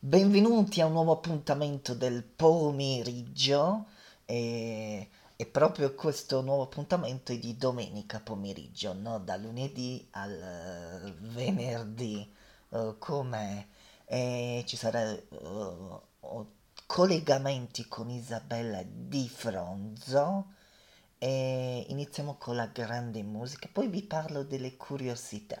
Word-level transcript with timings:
Benvenuti 0.00 0.80
a 0.80 0.86
un 0.86 0.92
nuovo 0.92 1.10
appuntamento 1.10 1.92
del 1.92 2.22
pomeriggio 2.22 3.86
e, 4.26 5.08
e, 5.34 5.46
proprio 5.46 5.92
questo 5.96 6.40
nuovo 6.40 6.62
appuntamento 6.62 7.32
è 7.32 7.38
di 7.38 7.56
domenica 7.56 8.20
pomeriggio, 8.20 8.92
no? 8.92 9.18
da 9.18 9.36
lunedì 9.36 10.06
al 10.12 11.02
eh, 11.04 11.14
venerdì 11.18 12.32
oh, 12.70 12.90
uh, 12.90 12.98
come 12.98 13.66
ci 14.06 14.76
saranno 14.76 15.20
uh, 15.30 16.00
oh, 16.20 16.52
collegamenti 16.86 17.88
con 17.88 18.08
Isabella 18.08 18.84
Di 18.84 19.28
Fronzo 19.28 20.52
e 21.18 21.86
iniziamo 21.88 22.36
con 22.36 22.54
la 22.54 22.66
grande 22.66 23.24
musica, 23.24 23.68
poi 23.72 23.88
vi 23.88 24.04
parlo 24.04 24.44
delle 24.44 24.76
curiosità. 24.76 25.60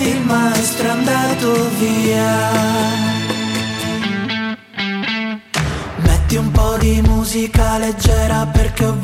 il 0.00 0.20
maestro 0.24 0.86
è 0.86 0.90
andato 0.90 1.68
via. 1.78 2.52
Metti 5.96 6.36
un 6.36 6.50
po' 6.50 6.76
di 6.78 7.00
musica 7.02 7.78
leggera 7.78 8.46
perché 8.46 8.84
ho 8.86 8.94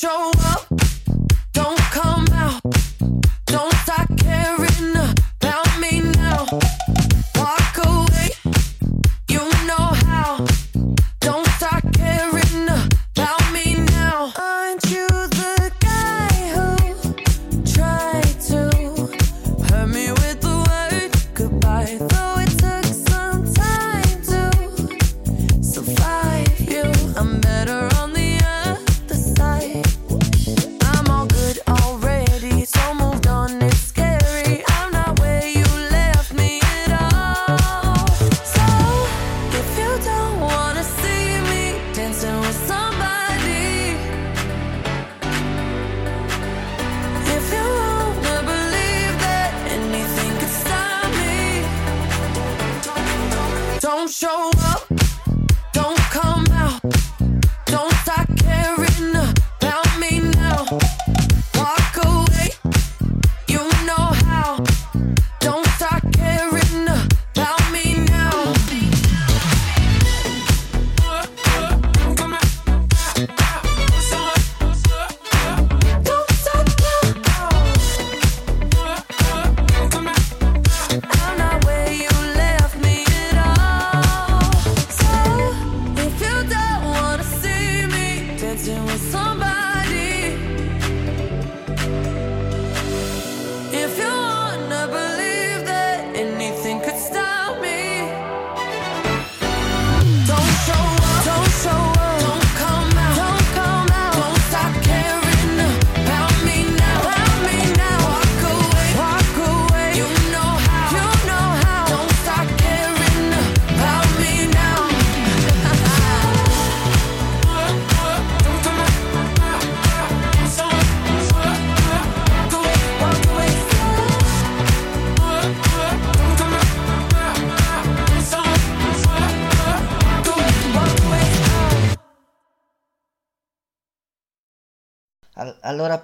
Show 0.00 0.30
up, 0.30 0.47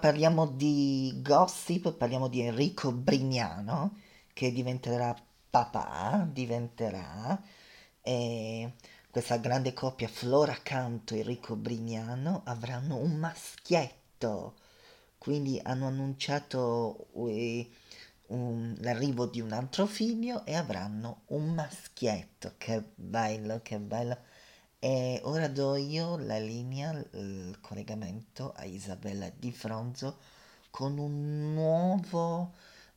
parliamo 0.04 0.46
di 0.46 1.18
gossip, 1.22 1.94
parliamo 1.94 2.28
di 2.28 2.42
Enrico 2.42 2.92
Brignano 2.92 3.96
che 4.34 4.52
diventerà 4.52 5.16
papà, 5.48 6.28
diventerà 6.30 7.42
e 8.02 8.74
questa 9.10 9.38
grande 9.38 9.72
coppia 9.72 10.06
Flora 10.06 10.58
Canto 10.62 11.14
e 11.14 11.20
Enrico 11.20 11.56
Brignano 11.56 12.42
avranno 12.44 12.96
un 12.96 13.12
maschietto, 13.16 14.56
quindi 15.16 15.58
hanno 15.64 15.86
annunciato 15.86 17.06
eh, 17.26 17.70
un- 18.26 18.76
l'arrivo 18.80 19.24
di 19.24 19.40
un 19.40 19.52
altro 19.52 19.86
figlio 19.86 20.44
e 20.44 20.54
avranno 20.54 21.22
un 21.28 21.54
maschietto, 21.54 22.52
che 22.58 22.90
bello, 22.94 23.60
che 23.62 23.78
bello. 23.78 24.18
E 24.86 25.18
ora 25.24 25.48
do 25.48 25.76
io 25.76 26.18
la 26.18 26.38
linea, 26.38 26.92
il 27.12 27.56
collegamento 27.62 28.52
a 28.54 28.64
Isabella 28.64 29.30
Di 29.30 29.50
Fronzo 29.50 30.18
con 30.68 30.98
un 30.98 31.54
nuovo 31.54 32.52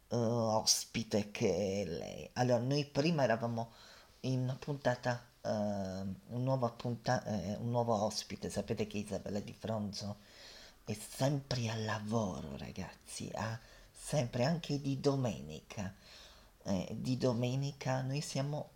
eh, 0.09 0.15
ospite 0.17 1.31
che 1.31 1.83
è 1.83 1.85
lei. 1.85 2.29
Allora, 2.33 2.59
noi 2.59 2.83
prima 2.83 3.23
eravamo 3.23 3.71
in 4.21 4.41
una 4.41 4.57
puntata, 4.57 5.23
eh, 5.41 5.47
un, 5.47 6.43
nuovo 6.43 6.69
punta- 6.73 7.23
eh, 7.23 7.55
un 7.55 7.69
nuovo 7.69 7.93
ospite. 8.03 8.49
Sapete 8.49 8.85
che 8.85 8.97
Isabella 8.97 9.39
Di 9.39 9.53
Fronzo 9.53 10.17
è 10.83 10.93
sempre 10.93 11.69
al 11.69 11.85
lavoro, 11.85 12.57
ragazzi, 12.57 13.31
ha 13.33 13.57
sempre 13.89 14.43
anche 14.43 14.81
di 14.81 14.99
domenica. 14.99 15.93
Eh, 16.63 16.97
di 16.99 17.17
domenica 17.17 18.01
noi 18.01 18.19
siamo 18.19 18.71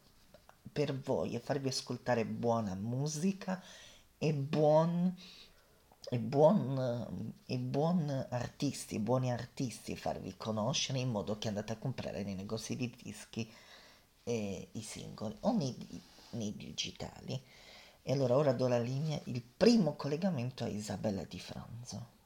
per 0.71 0.97
voi 0.97 1.35
e 1.35 1.39
farvi 1.39 1.69
ascoltare 1.69 2.25
buona 2.25 2.75
musica 2.75 3.61
e 4.17 4.33
buon 4.33 5.15
e 6.09 6.19
buon, 6.19 7.33
e 7.45 7.57
buon 7.57 8.27
artisti, 8.29 8.99
buoni 8.99 9.31
artisti 9.31 9.95
farvi 9.95 10.35
conoscere 10.35 10.99
in 10.99 11.09
modo 11.09 11.37
che 11.37 11.47
andate 11.47 11.73
a 11.73 11.77
comprare 11.77 12.23
nei 12.23 12.35
negozi 12.35 12.75
di 12.75 12.93
dischi 13.01 13.49
eh, 14.23 14.67
i 14.71 14.81
singoli 14.81 15.35
o 15.41 15.51
nei, 15.53 15.75
nei 16.31 16.55
digitali. 16.55 17.41
E 18.03 18.11
allora 18.11 18.35
ora 18.35 18.51
do 18.51 18.67
la 18.67 18.79
linea, 18.79 19.21
il 19.25 19.41
primo 19.41 19.95
collegamento 19.95 20.63
a 20.63 20.67
Isabella 20.67 21.23
Di 21.23 21.39
Franzo. 21.39 22.19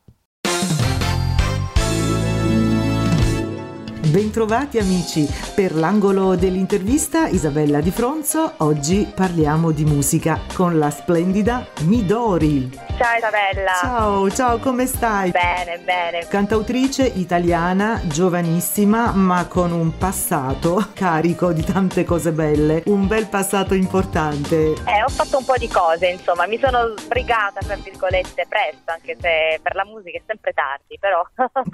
Bentrovati 4.16 4.78
amici, 4.80 5.28
per 5.54 5.76
l'angolo 5.76 6.38
dell'intervista 6.38 7.28
Isabella 7.28 7.82
Di 7.82 7.92
Fronzo, 7.92 8.54
oggi 8.60 9.12
parliamo 9.14 9.72
di 9.72 9.84
musica 9.84 10.40
con 10.54 10.80
la 10.80 10.90
splendida 10.90 11.68
Midori. 11.82 12.84
Ciao 12.98 13.18
Isabella. 13.18 13.72
Ciao, 13.82 14.32
ciao, 14.32 14.60
come 14.60 14.86
stai? 14.86 15.32
Bene, 15.32 15.80
bene. 15.80 16.26
Cantautrice 16.30 17.06
italiana, 17.06 18.00
giovanissima, 18.06 19.12
ma 19.12 19.48
con 19.48 19.74
un 19.74 19.98
passato 19.98 20.92
carico 20.94 21.52
di 21.52 21.62
tante 21.62 22.06
cose 22.06 22.32
belle, 22.32 22.84
un 22.86 23.08
bel 23.08 23.28
passato 23.28 23.74
importante. 23.74 24.56
Eh, 24.86 25.04
ho 25.06 25.10
fatto 25.10 25.40
un 25.40 25.44
po' 25.44 25.58
di 25.58 25.68
cose, 25.68 26.08
insomma, 26.08 26.48
mi 26.48 26.58
sono 26.58 26.94
sbrigata, 26.96 27.60
tra 27.60 27.76
virgolette, 27.76 28.46
presto, 28.48 28.92
anche 28.92 29.18
se 29.20 29.60
per 29.62 29.76
la 29.76 29.84
musica 29.84 30.18
è 30.18 30.22
sempre 30.26 30.54
tardi, 30.54 30.98
però. 30.98 31.22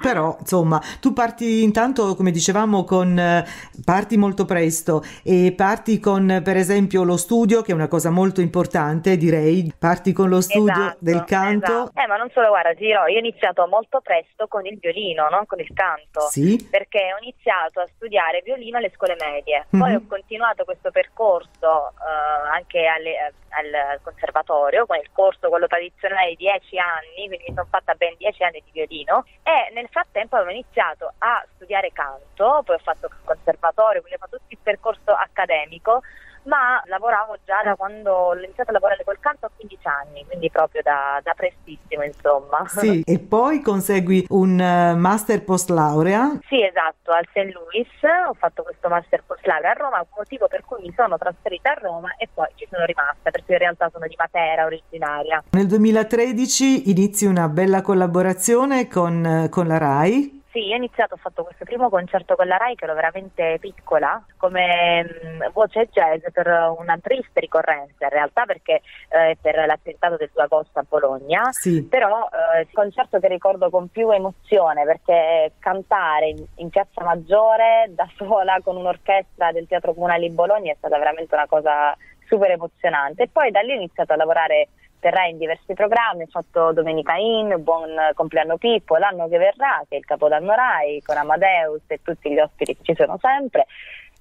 Però, 0.02 0.36
insomma, 0.40 0.82
tu 0.98 1.12
parti 1.12 1.62
intanto, 1.62 2.16
come 2.16 2.31
dicevamo, 2.32 2.82
con 2.84 3.16
eh, 3.16 3.44
parti 3.84 4.16
molto 4.16 4.44
presto 4.44 5.02
e 5.22 5.52
parti 5.56 6.00
con, 6.00 6.40
per 6.42 6.56
esempio, 6.56 7.04
lo 7.04 7.16
studio, 7.16 7.62
che 7.62 7.70
è 7.70 7.74
una 7.74 7.86
cosa 7.88 8.10
molto 8.10 8.40
importante, 8.40 9.16
direi. 9.16 9.72
Parti 9.78 10.12
con 10.12 10.28
lo 10.28 10.40
studio 10.40 10.72
Esatto, 10.72 10.96
del 10.98 11.24
canto. 11.24 11.72
esatto. 11.72 12.00
Eh, 12.00 12.06
ma 12.08 12.16
non 12.16 12.30
solo, 12.32 12.48
guarda, 12.48 12.72
dirò, 12.74 13.06
io 13.06 13.16
ho 13.16 13.20
iniziato 13.20 13.66
molto 13.68 14.00
presto 14.00 14.46
con 14.48 14.66
il 14.66 14.78
violino, 14.80 15.28
non 15.28 15.46
con 15.46 15.60
il 15.60 15.70
canto. 15.72 16.20
Sì. 16.30 16.66
Perché 16.70 16.98
ho 17.14 17.22
iniziato 17.22 17.80
a 17.80 17.88
studiare 17.94 18.42
violino 18.44 18.78
alle 18.78 18.90
scuole 18.94 19.16
medie, 19.20 19.66
poi 19.70 19.90
Mhm. 19.90 19.96
ho 19.96 20.02
continuato 20.08 20.64
questo 20.64 20.90
percorso 20.90 21.90
eh, 21.90 22.50
anche 22.54 22.86
alle- 22.86 23.34
al 23.52 24.00
conservatorio, 24.02 24.86
con 24.86 24.96
il 24.96 25.10
corso 25.12 25.48
quello 25.48 25.66
tradizionale 25.66 26.30
di 26.30 26.36
10 26.36 26.78
anni, 26.78 27.26
quindi 27.26 27.44
mi 27.48 27.54
sono 27.54 27.66
fatta 27.70 27.94
ben 27.94 28.14
10 28.16 28.42
anni 28.44 28.62
di 28.64 28.70
violino 28.72 29.24
e 29.42 29.70
nel 29.72 29.88
frattempo 29.90 30.36
avevo 30.36 30.50
iniziato 30.50 31.12
a 31.18 31.44
studiare 31.54 31.92
canto, 31.92 32.62
poi 32.64 32.76
ho 32.76 32.82
fatto 32.82 33.06
il 33.06 33.12
conservatorio, 33.24 34.00
quindi 34.00 34.18
ho 34.20 34.24
fatto 34.24 34.38
tutto 34.38 34.54
il 34.54 34.58
percorso 34.62 35.12
accademico 35.12 36.02
ma 36.44 36.82
lavoravo 36.86 37.36
già 37.44 37.62
da 37.62 37.76
quando 37.76 38.12
ho 38.12 38.36
iniziato 38.36 38.70
a 38.70 38.72
lavorare 38.72 39.04
col 39.04 39.18
canto 39.20 39.46
a 39.46 39.50
15 39.54 39.86
anni, 39.86 40.24
quindi 40.26 40.50
proprio 40.50 40.82
da, 40.82 41.20
da 41.22 41.34
prestissimo 41.34 42.02
insomma. 42.02 42.64
Sì, 42.66 43.02
e 43.04 43.18
poi 43.18 43.60
consegui 43.60 44.26
un 44.30 44.52
uh, 44.52 44.96
master 44.96 45.44
post 45.44 45.70
laurea? 45.70 46.38
Sì, 46.48 46.62
esatto, 46.62 47.12
al 47.12 47.26
St. 47.30 47.52
Louis 47.52 47.88
ho 48.28 48.34
fatto 48.34 48.62
questo 48.62 48.88
master 48.88 49.22
post 49.26 49.46
laurea 49.46 49.70
a 49.70 49.74
Roma, 49.74 50.06
motivo 50.16 50.48
per 50.48 50.64
cui 50.64 50.82
mi 50.82 50.92
sono 50.96 51.16
trasferita 51.18 51.72
a 51.72 51.80
Roma 51.80 52.14
e 52.16 52.28
poi 52.32 52.48
ci 52.54 52.66
sono 52.70 52.84
rimasta 52.84 53.30
perché 53.30 53.52
in 53.52 53.58
realtà 53.58 53.90
sono 53.92 54.06
di 54.06 54.14
Matera 54.16 54.64
originaria. 54.64 55.42
Nel 55.50 55.66
2013 55.66 56.90
inizi 56.90 57.26
una 57.26 57.48
bella 57.48 57.82
collaborazione 57.82 58.88
con, 58.88 59.46
con 59.50 59.66
la 59.66 59.78
RAI. 59.78 60.41
Sì, 60.52 60.66
io 60.66 60.74
ho 60.74 60.76
iniziato, 60.76 61.14
ho 61.14 61.16
fatto 61.16 61.44
questo 61.44 61.64
primo 61.64 61.88
concerto 61.88 62.36
con 62.36 62.46
la 62.46 62.58
RAI 62.58 62.74
che 62.74 62.84
ero 62.84 62.92
veramente 62.92 63.56
piccola, 63.58 64.22
come 64.36 65.02
mh, 65.02 65.50
voce 65.52 65.88
jazz 65.90 66.20
per 66.30 66.46
una 66.76 66.98
triste 67.00 67.40
ricorrenza 67.40 68.04
in 68.04 68.10
realtà 68.10 68.44
perché 68.44 68.82
eh, 69.08 69.38
per 69.40 69.56
l'attentato 69.66 70.16
del 70.16 70.28
2 70.30 70.42
agosto 70.42 70.78
a 70.78 70.84
Bologna, 70.86 71.50
Sì. 71.52 71.82
però 71.88 72.28
eh, 72.54 72.60
il 72.60 72.68
concerto 72.70 73.18
che 73.18 73.28
ricordo 73.28 73.70
con 73.70 73.88
più 73.88 74.10
emozione 74.10 74.84
perché 74.84 75.52
cantare 75.58 76.28
in, 76.28 76.44
in 76.56 76.68
Piazza 76.68 77.02
Maggiore 77.02 77.86
da 77.88 78.06
sola 78.16 78.58
con 78.62 78.76
un'orchestra 78.76 79.52
del 79.52 79.66
Teatro 79.66 79.94
Comunale 79.94 80.28
di 80.28 80.34
Bologna 80.34 80.70
è 80.70 80.76
stata 80.76 80.98
veramente 80.98 81.34
una 81.34 81.46
cosa 81.46 81.96
super 82.26 82.50
emozionante 82.50 83.22
e 83.22 83.28
poi 83.32 83.50
da 83.50 83.60
lì 83.60 83.72
ho 83.72 83.76
iniziato 83.76 84.12
a 84.12 84.16
lavorare 84.16 84.68
Rai 85.10 85.30
in 85.30 85.38
diversi 85.38 85.74
programmi, 85.74 86.22
ho 86.22 86.28
fatto 86.30 86.72
Domenica 86.72 87.14
In, 87.16 87.56
Buon 87.58 87.90
compleanno 88.14 88.56
Pippo, 88.56 88.96
l'anno 88.96 89.28
che 89.28 89.38
verrà, 89.38 89.82
che 89.88 89.96
è 89.96 89.98
il 89.98 90.04
Capodanno 90.04 90.52
Rai, 90.54 91.02
con 91.02 91.16
Amadeus 91.16 91.82
e 91.86 92.00
tutti 92.02 92.30
gli 92.30 92.38
ospiti 92.38 92.76
che 92.76 92.82
ci 92.82 92.94
sono 92.94 93.18
sempre. 93.20 93.66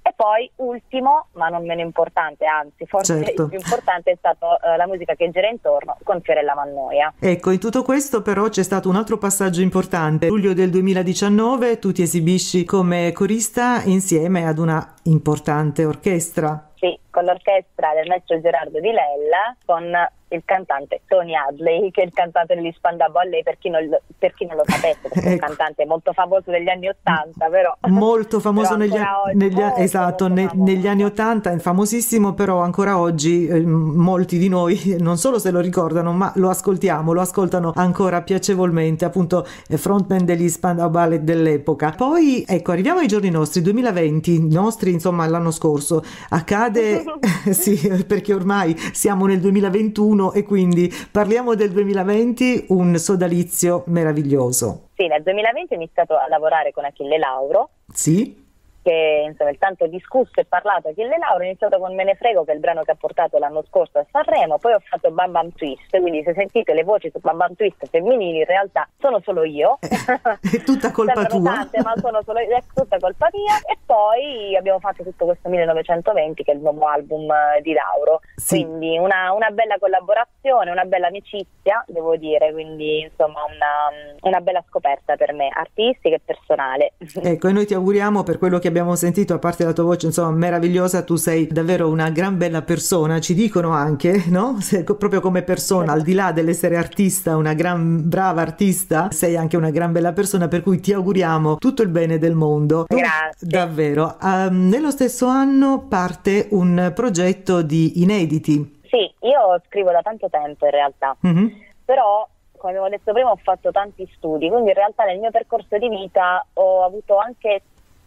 E 0.03 0.13
poi 0.15 0.49
ultimo, 0.55 1.27
ma 1.33 1.49
non 1.49 1.63
meno 1.63 1.81
importante, 1.81 2.45
anzi 2.45 2.87
forse 2.87 3.23
Certo. 3.23 3.43
il 3.43 3.49
più 3.49 3.57
importante 3.59 4.09
è 4.09 4.15
stato 4.17 4.59
eh, 4.59 4.75
la 4.75 4.87
musica 4.87 5.13
che 5.13 5.29
gira 5.29 5.47
intorno 5.47 5.95
con 6.03 6.21
Fiorella 6.21 6.55
Mannoia. 6.55 7.13
Ecco, 7.19 7.51
in 7.51 7.59
tutto 7.59 7.83
questo 7.83 8.23
però 8.23 8.49
c'è 8.49 8.63
stato 8.63 8.89
un 8.89 8.95
altro 8.95 9.19
passaggio 9.19 9.61
importante. 9.61 10.25
Luglio 10.25 10.53
del 10.53 10.71
2019 10.71 11.77
tu 11.77 11.91
ti 11.91 12.01
esibisci 12.01 12.65
come 12.65 13.11
corista 13.11 13.83
insieme 13.83 14.47
ad 14.47 14.57
una 14.57 14.95
importante 15.03 15.85
orchestra. 15.85 16.71
Sì, 16.77 16.97
con 17.11 17.23
l'orchestra 17.25 17.93
del 17.93 18.07
maestro 18.07 18.41
Gerardo 18.41 18.79
Di 18.79 18.89
Lella, 18.89 19.55
con 19.63 19.93
il 20.31 20.43
cantante 20.45 21.01
Tony 21.07 21.33
Hadley, 21.35 21.91
che 21.91 22.01
è 22.01 22.05
il 22.05 22.13
cantante 22.13 22.55
degli 22.55 22.71
Spandau 22.75 23.11
Ballet, 23.11 23.43
per 23.43 23.57
chi 23.57 23.69
non, 23.69 23.85
lo- 23.87 24.01
per 24.17 24.33
chi 24.33 24.45
non 24.45 24.55
lo 24.55 24.63
sapesse, 24.65 24.99
perché 25.03 25.19
è 25.21 25.25
un 25.27 25.33
Ecco. 25.33 25.45
cantante 25.45 25.85
molto 25.85 26.13
famoso 26.13 26.51
degli 26.51 26.69
anni 26.69 26.87
Ottanta, 26.87 27.47
però... 27.49 27.75
Molto 27.87 28.39
famoso 28.41 28.75
però 28.75 28.79
negli, 28.79 28.91
oggi- 28.97 29.37
negli- 29.37 29.53
molto, 29.59 29.75
esatto, 29.81 30.27
molto 30.27 30.41
ne- 30.41 30.47
famoso. 30.47 30.71
negli 30.71 30.87
anni 30.87 31.03
80, 31.03 31.51
è 31.51 31.57
famosissimo, 31.59 32.33
però 32.33 32.61
ancora 32.61 32.97
oggi 32.97 33.47
eh, 33.47 33.59
molti 33.65 34.37
di 34.37 34.47
noi 34.47 34.95
non 34.99 35.17
solo 35.17 35.37
se 35.39 35.51
lo 35.51 35.59
ricordano, 35.59 36.11
ma 36.13 36.31
lo 36.35 36.49
ascoltiamo, 36.49 37.11
lo 37.11 37.21
ascoltano 37.21 37.71
ancora 37.75 38.21
piacevolmente, 38.21 39.03
appunto 39.05 39.45
eh, 39.67 39.77
frontman 39.77 40.23
degli 40.25 40.47
Spandau 40.49 40.89
Ballet 40.89 41.21
dell'epoca. 41.21 41.91
Poi, 41.95 42.45
ecco, 42.47 42.71
arriviamo 42.71 42.99
ai 42.99 43.07
giorni 43.07 43.29
nostri, 43.29 43.61
2020, 43.61 44.47
nostri 44.49 44.91
insomma 44.93 45.27
l'anno 45.27 45.51
scorso, 45.51 46.03
accade, 46.29 47.03
sì, 47.51 48.03
perché 48.07 48.33
ormai 48.33 48.75
siamo 48.93 49.25
nel 49.25 49.39
2021 49.39 50.20
e 50.31 50.43
quindi 50.43 50.91
parliamo 51.11 51.55
del 51.55 51.71
2020, 51.71 52.65
un 52.69 52.95
sodalizio 52.97 53.83
meraviglioso. 53.87 54.89
Sì, 54.95 55.07
nel 55.07 55.23
2020 55.23 55.73
ho 55.73 55.77
iniziato 55.77 56.15
a 56.15 56.27
lavorare 56.29 56.71
con 56.71 56.85
Achille 56.85 57.17
Lauro, 57.17 57.69
Sì? 57.91 58.37
Che 58.81 59.23
insomma 59.27 59.51
il 59.51 59.57
tanto 59.57 59.87
discusso 59.87 60.39
e 60.39 60.45
parlato 60.45 60.89
Achille 60.89 61.17
Lauro, 61.17 61.43
ho 61.43 61.45
iniziato 61.45 61.77
con 61.77 61.95
Me 61.95 62.03
ne 62.03 62.15
frego, 62.15 62.43
che 62.43 62.51
è 62.51 62.55
il 62.55 62.59
brano 62.59 62.83
che 62.83 62.91
ha 62.91 62.95
portato 62.95 63.37
l'anno 63.37 63.63
scorso 63.67 63.99
a 63.99 64.05
Sanremo, 64.11 64.57
poi 64.57 64.73
ho 64.73 64.81
fatto 64.83 65.11
Bam 65.11 65.31
Bam 65.31 65.51
Twist, 65.53 65.99
quindi 65.99 66.23
se 66.23 66.33
sentite 66.33 66.73
le 66.73 66.83
voci 66.83 67.09
su 67.11 67.19
Bam 67.19 67.37
Bam 67.37 67.55
Twist 67.55 67.87
femminili 67.89 68.39
in 68.39 68.45
realtà 68.45 68.87
sono 68.99 69.19
solo 69.23 69.43
io. 69.43 69.77
È 69.81 70.63
tutta 70.63 70.91
colpa 70.91 71.25
tua. 71.25 71.53
tante, 71.53 71.81
ma 71.81 71.93
sono 71.97 72.21
solo 72.23 72.39
è 72.39 72.63
tutta 72.73 72.97
colpa 72.97 73.29
mia. 73.31 73.57
E 73.65 73.77
poi 73.85 74.55
abbiamo 74.55 74.79
fatto 74.79 75.03
tutto 75.03 75.25
questo 75.25 75.49
1920, 75.49 76.43
che 76.43 76.51
è 76.51 76.55
il 76.55 76.61
nuovo 76.61 76.87
album 76.87 77.29
eh, 77.29 77.61
di 77.61 77.73
Lauro. 77.73 78.21
Sì. 78.35 78.63
Quindi 78.63 78.97
una, 78.97 79.31
una 79.33 79.49
bella 79.49 79.77
collaborazione, 79.79 80.71
una 80.71 80.85
bella 80.85 81.07
amicizia, 81.07 81.83
devo 81.87 82.15
dire. 82.15 82.51
Quindi 82.51 83.01
insomma 83.01 83.41
una, 83.43 84.17
una 84.21 84.39
bella 84.39 84.63
scoperta 84.67 85.15
per 85.15 85.33
me, 85.33 85.49
artistica 85.53 86.15
e 86.15 86.21
personale. 86.23 86.93
Ecco, 86.97 87.47
e 87.47 87.51
noi 87.51 87.65
ti 87.65 87.73
auguriamo 87.73 88.23
per 88.23 88.37
quello 88.37 88.59
che 88.59 88.70
abbiamo 88.71 88.95
sentito, 88.95 89.33
a 89.33 89.39
parte 89.39 89.63
la 89.63 89.73
tua 89.73 89.83
voce, 89.83 90.07
insomma, 90.07 90.31
meravigliosa, 90.31 91.03
tu 91.03 91.15
sei 91.15 91.47
davvero 91.47 91.89
una 91.89 92.09
gran 92.09 92.37
bella 92.37 92.61
persona, 92.63 93.19
ci 93.19 93.33
dicono 93.33 93.71
anche, 93.71 94.23
no? 94.27 94.57
Se- 94.61 94.83
proprio 94.83 95.19
come 95.21 95.43
persona, 95.43 95.91
al 95.91 96.01
di 96.01 96.13
là 96.13 96.31
dell'essere 96.31 96.77
artista, 96.77 97.35
una 97.35 97.53
gran 97.53 98.07
brava 98.09 98.41
artista, 98.41 99.09
sei 99.11 99.37
anche 99.37 99.57
una 99.57 99.69
gran 99.69 99.91
bella 99.91 100.13
persona, 100.13 100.47
per 100.47 100.63
cui 100.63 100.79
ti 100.79 100.91
auguriamo 100.93 101.57
tutto 101.57 101.81
il 101.83 101.89
bene 101.89 102.17
del 102.17 102.33
mondo. 102.33 102.85
Grazie. 102.87 103.47
Davvero. 103.47 104.17
Ehm, 104.21 104.69
nello 104.69 104.89
stesso 104.89 105.27
anno 105.27 105.85
parte 105.87 106.47
un 106.51 106.91
progetto 106.95 107.61
di 107.61 108.01
inediti. 108.01 108.79
Sì, 108.89 108.97
io 109.27 109.61
scrivo 109.67 109.91
da 109.91 110.01
tanto 110.01 110.27
tempo 110.29 110.65
in 110.65 110.71
realtà. 110.71 111.15
Mhm. 111.21 111.51
però 111.85 112.25
come 112.57 112.73
abbiamo 112.73 112.89
detto 112.89 113.11
prima 113.11 113.31
ho 113.31 113.39
fatto 113.41 113.71
tanti 113.71 114.07
studi, 114.15 114.47
quindi 114.47 114.69
in 114.69 114.75
realtà 114.75 115.03
nel 115.03 115.17
mio 115.17 115.31
percorso 115.31 115.79
di 115.79 115.89
vita 115.89 116.45
ho 116.53 116.83
avuto 116.85 117.17
anche 117.17 117.63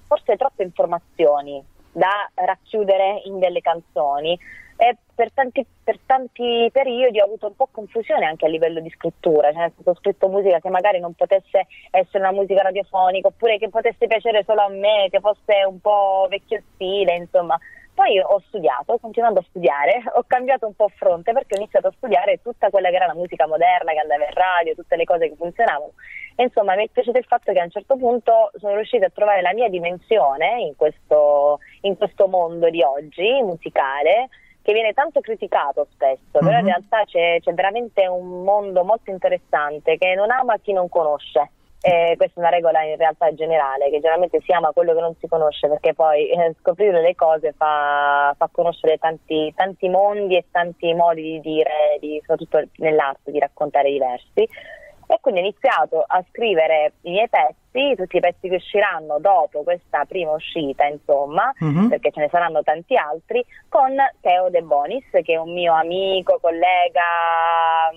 forse 0.07 0.37
troppe 0.37 0.63
informazioni 0.63 1.63
da 1.93 2.31
racchiudere 2.35 3.23
in 3.25 3.39
delle 3.39 3.61
canzoni 3.61 4.39
e 4.77 4.97
per 5.15 5.31
tanti, 5.33 5.65
per 5.85 5.99
tanti 6.05 6.69
periodi 6.73 7.21
ho 7.21 7.25
avuto 7.25 7.47
un 7.47 7.55
po' 7.55 7.69
confusione 7.71 8.27
anche 8.27 8.47
a 8.47 8.49
livello 8.49 8.81
di 8.81 8.91
scrittura, 8.91 9.53
cioè 9.53 9.71
ho 9.85 9.95
scritto 9.95 10.29
musica 10.29 10.59
che 10.59 10.69
magari 10.69 10.99
non 10.99 11.15
potesse 11.15 11.67
essere 11.91 12.19
una 12.19 12.33
musica 12.33 12.63
radiofonica 12.63 13.29
oppure 13.29 13.59
che 13.59 13.69
potesse 13.69 14.09
piacere 14.09 14.43
solo 14.45 14.63
a 14.63 14.69
me, 14.69 15.09
che 15.11 15.21
fosse 15.21 15.65
un 15.69 15.81
po' 15.81 16.27
vecchio 16.29 16.61
stile, 16.75 17.15
insomma. 17.15 17.59
Poi 17.95 18.19
ho 18.19 18.41
studiato, 18.49 18.99
continuando 18.99 19.39
a 19.39 19.45
studiare, 19.49 20.03
ho 20.15 20.25
cambiato 20.27 20.67
un 20.67 20.75
po' 20.75 20.89
fronte 20.97 21.33
perché 21.33 21.55
ho 21.55 21.59
iniziato 21.61 21.87
a 21.87 21.93
studiare 21.97 22.41
tutta 22.43 22.69
quella 22.69 22.91
che 22.91 22.97
era 22.97 23.07
la 23.07 23.15
musica 23.15 23.47
moderna 23.47 23.93
che 23.93 24.01
andava 24.01 24.25
in 24.25 24.35
radio, 24.35 24.75
tutte 24.75 24.97
le 24.97 25.05
cose 25.05 25.29
che 25.29 25.37
funzionavano. 25.37 25.93
E 26.35 26.43
insomma 26.43 26.75
mi 26.75 26.87
è 26.87 26.89
piaciuto 26.91 27.19
il 27.19 27.25
fatto 27.25 27.53
che 27.53 27.61
a 27.61 27.65
un 27.65 27.71
certo 27.71 27.97
punto 27.97 28.51
sono 28.57 28.75
riuscita 28.75 29.07
a 29.07 29.11
trovare 29.15 29.43
la 29.43 29.53
mia 29.53 29.69
dimensione 29.69 30.63
in 30.63 30.75
questo, 30.75 31.61
in 31.83 31.97
questo 31.97 32.27
mondo 32.27 32.69
di 32.69 32.83
oggi 32.83 33.41
musicale 33.43 34.29
che 34.61 34.73
viene 34.73 34.93
tanto 34.93 35.21
criticato 35.21 35.87
spesso, 35.93 36.21
però 36.33 36.51
in 36.51 36.57
Mhm. 36.57 36.65
realtà 36.65 37.05
c'è, 37.05 37.39
c'è 37.41 37.53
veramente 37.53 38.07
un 38.09 38.43
mondo 38.43 38.83
molto 38.83 39.11
interessante 39.11 39.99
che 39.99 40.15
non 40.15 40.33
ama 40.33 40.59
chi 40.59 40.73
non 40.73 40.89
conosce. 40.89 41.51
E 41.87 42.15
questa 42.17 42.37
è 42.37 42.39
una 42.41 42.49
regola 42.49 42.83
in 42.83 42.97
realtà 42.97 43.35
generale, 43.35 43.91
che 43.91 44.01
generalmente 44.01 44.41
si 44.41 44.53
ama 44.53 44.71
quello 44.73 44.95
che 44.95 45.01
non 45.01 45.15
si 45.21 45.29
conosce, 45.29 45.69
perché 45.69 45.93
poi 45.93 46.31
eh, 46.31 46.55
scoprire 46.61 47.03
le 47.03 47.15
cose 47.15 47.53
fa, 47.53 48.35
fa 48.39 48.49
conoscere 48.51 48.97
tanti, 48.97 49.53
tanti 49.55 49.91
mondi 49.91 50.35
e 50.35 50.47
tanti 50.51 50.95
modi 50.95 51.21
di 51.21 51.41
dire, 51.41 51.99
di- 52.01 52.19
soprattutto 52.21 52.63
nell'arte, 52.77 53.31
di 53.31 53.39
raccontare 53.39 53.91
diversi. 53.91 54.49
E 55.07 55.19
quindi 55.21 55.41
ho 55.41 55.43
iniziato 55.43 56.03
a 56.07 56.25
scrivere 56.31 56.93
i 57.03 57.11
miei 57.11 57.29
pezzi, 57.29 57.95
tutti 57.95 58.17
i 58.17 58.21
pezzi 58.21 58.49
che 58.49 58.55
usciranno 58.55 59.19
dopo 59.19 59.63
questa 59.63 60.07
prima 60.07 60.33
uscita, 60.33 60.87
insomma, 60.87 61.53
Mhm. 61.59 61.89
perché 61.91 62.11
ce 62.13 62.21
ne 62.21 62.29
saranno 62.31 62.63
tanti 62.63 62.97
altri, 62.97 63.45
con 63.69 63.95
Teo 64.23 64.49
De 64.49 64.63
Bonis, 64.63 65.05
che 65.11 65.35
è 65.35 65.37
un 65.37 65.53
mio 65.53 65.75
amico, 65.75 66.39
collega, 66.41 67.03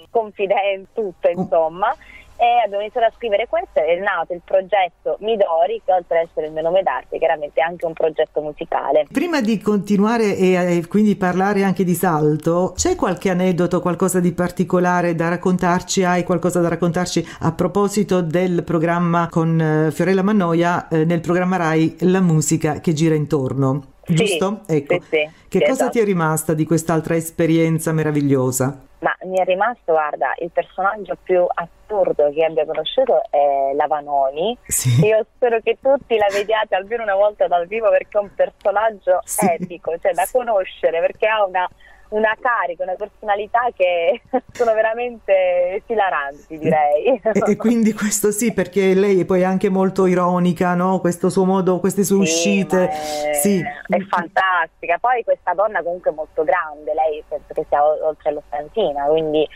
confidente, 0.10 0.90
tutto 0.94 1.30
insomma. 1.30 1.96
E 2.38 2.64
abbiamo 2.64 2.84
iniziato 2.84 3.08
a 3.08 3.12
scrivere 3.16 3.48
questo 3.48 3.80
ed 3.80 3.98
è 3.98 4.02
nato 4.02 4.34
il 4.34 4.42
progetto 4.46 5.18
Midori, 5.22 5.82
che 5.84 5.92
oltre 5.92 6.20
ad 6.20 6.28
essere 6.30 6.48
il 6.48 6.54
mio 6.54 6.62
nome 6.62 6.84
d'arte, 6.84 7.18
chiaramente 7.18 7.60
è 7.60 7.64
anche 7.64 7.86
un 7.86 7.94
progetto 7.94 8.42
musicale. 8.42 9.08
Prima 9.12 9.42
di 9.42 9.60
continuare 9.60 10.36
e 10.38 10.78
eh, 10.78 10.88
quindi 10.88 11.16
parlare 11.16 11.64
anche 11.64 11.84
di 11.84 11.96
salto, 11.96 12.74
c'è 12.76 12.96
qualche 12.96 13.32
aneddoto, 13.32 13.82
qualcosa 13.82 14.20
di 14.20 14.34
particolare 14.34 15.16
da 15.16 15.30
raccontarci? 15.30 16.04
Hai 16.04 16.24
qualcosa 16.24 16.62
da 16.62 16.70
raccontarci 16.70 17.26
a 17.42 17.52
proposito 17.54 18.22
del 18.22 18.64
programma 18.64 19.28
con 19.30 19.60
eh, 19.60 19.92
Fiorella 19.92 20.22
Mannoia, 20.22 20.88
eh, 20.90 21.06
nel 21.06 21.22
programma 21.22 21.58
Rai 21.58 21.96
La 22.02 22.22
musica 22.22 22.80
che 22.80 22.94
gira 22.94 23.16
intorno? 23.16 23.96
Sì, 24.08 24.14
Giusto? 24.16 24.62
Ecco. 24.68 24.94
sì, 25.02 25.02
sì, 25.10 25.30
che 25.50 25.58
sì, 25.60 25.60
cosa 25.60 25.72
esatto. 25.72 25.90
ti 25.92 26.00
è 26.00 26.04
rimasta 26.06 26.54
di 26.54 26.66
quest'altra 26.66 27.16
esperienza 27.16 27.92
meravigliosa? 27.92 28.82
Ma 29.00 29.16
mi 29.26 29.38
è 29.38 29.44
rimasto, 29.44 29.92
guarda, 29.92 30.34
il 30.40 30.50
personaggio 30.52 31.16
più 31.22 31.46
assurdo 31.48 32.32
che 32.34 32.44
abbia 32.44 32.66
conosciuto 32.66 33.22
è 33.30 33.74
la 33.76 33.86
Vanoni. 33.86 34.58
Sì. 34.66 35.06
Io 35.06 35.24
spero 35.36 35.60
che 35.62 35.78
tutti 35.82 36.18
la 36.18 36.26
vediate 36.32 36.74
almeno 36.76 37.04
una 37.04 37.14
volta 37.16 37.48
dal 37.48 37.68
vivo 37.68 37.90
perché 37.90 38.18
è 38.18 38.22
un 38.22 38.34
personaggio 38.34 39.20
Sì. 39.26 39.46
epico, 39.46 39.94
cioè 40.02 40.14
da 40.14 40.24
Sì. 40.24 40.32
conoscere 40.32 41.00
perché 41.00 41.28
ha 41.28 41.44
una, 41.46 41.70
una 42.10 42.36
carica, 42.40 42.84
una 42.84 42.96
personalità 42.96 43.70
che 43.76 44.22
sono 44.52 44.74
veramente 44.74 45.82
esilaranti, 45.82 46.58
direi. 46.58 47.20
E, 47.22 47.52
e, 47.52 47.56
quindi 47.56 47.94
questo 47.94 48.32
sì, 48.32 48.54
perché 48.54 48.94
lei 48.94 49.22
è 49.22 49.26
poi 49.26 49.44
anche 49.44 49.70
molto 49.70 50.06
ironica, 50.06 50.74
no? 50.74 51.00
Questo 51.00 51.30
suo 51.30 51.46
modo, 51.46 51.80
queste 51.80 52.04
sue 52.04 52.26
sì, 52.26 52.32
uscite. 52.32 52.90
È, 52.90 53.34
sì. 53.34 53.60
è 53.60 54.00
fantastica. 54.02 54.98
Poi 55.00 55.24
questa 55.24 55.54
donna 55.54 55.84
comunque 55.84 56.12
molto 56.12 56.44
grande, 56.44 56.94
lei 56.94 57.24
penso 57.28 57.54
che 57.54 57.66
sia 57.68 57.84
oltre 57.86 58.32
l'ottantina, 58.32 59.06
quindi 59.06 59.48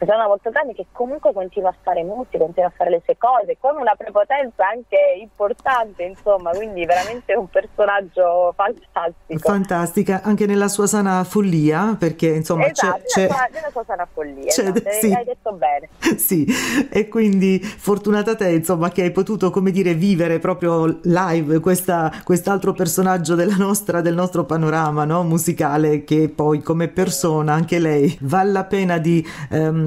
persona 0.00 0.26
molto 0.26 0.48
grande 0.48 0.72
che 0.72 0.86
comunque 0.92 1.34
continua 1.34 1.68
a 1.68 1.74
fare 1.82 2.02
musica, 2.02 2.38
continua 2.38 2.68
a 2.68 2.72
fare 2.74 2.88
le 2.88 3.02
sue 3.04 3.18
cose, 3.18 3.58
con 3.60 3.76
una 3.76 3.94
prepotenza 3.94 4.66
anche 4.66 4.96
importante, 5.20 6.04
insomma, 6.04 6.52
quindi 6.52 6.86
veramente 6.86 7.34
un 7.34 7.46
personaggio 7.48 8.54
fantastico. 8.56 9.38
Fantastica, 9.38 10.22
anche 10.22 10.46
nella 10.46 10.68
sua 10.68 10.86
sana 10.86 11.22
follia, 11.24 11.96
perché 11.98 12.28
insomma 12.28 12.66
esatto, 12.66 13.02
c'è... 13.04 13.22
Nella, 13.22 13.34
sua, 13.34 13.48
nella 13.52 13.70
sua 13.70 13.84
sana 13.84 14.08
follia, 14.10 14.46
c'è, 14.46 14.62
esatto, 14.62 14.90
sì. 14.90 15.12
hai 15.12 15.24
detto 15.24 15.52
bene. 15.52 15.88
sì, 16.16 16.46
e 16.90 17.08
quindi 17.08 17.60
fortunata 17.60 18.34
te, 18.34 18.48
insomma, 18.52 18.88
che 18.88 19.02
hai 19.02 19.10
potuto, 19.10 19.50
come 19.50 19.70
dire, 19.70 19.92
vivere 19.92 20.38
proprio 20.38 20.98
live 21.02 21.60
questa, 21.60 22.10
quest'altro 22.24 22.72
personaggio 22.72 23.34
della 23.34 23.56
nostra, 23.56 24.00
del 24.00 24.14
nostro 24.14 24.44
panorama 24.44 25.04
no? 25.04 25.22
musicale, 25.24 26.04
che 26.04 26.32
poi 26.34 26.62
come 26.62 26.88
persona, 26.88 27.52
anche 27.52 27.78
lei, 27.78 28.16
vale 28.22 28.50
la 28.50 28.64
pena 28.64 28.96
di... 28.96 29.22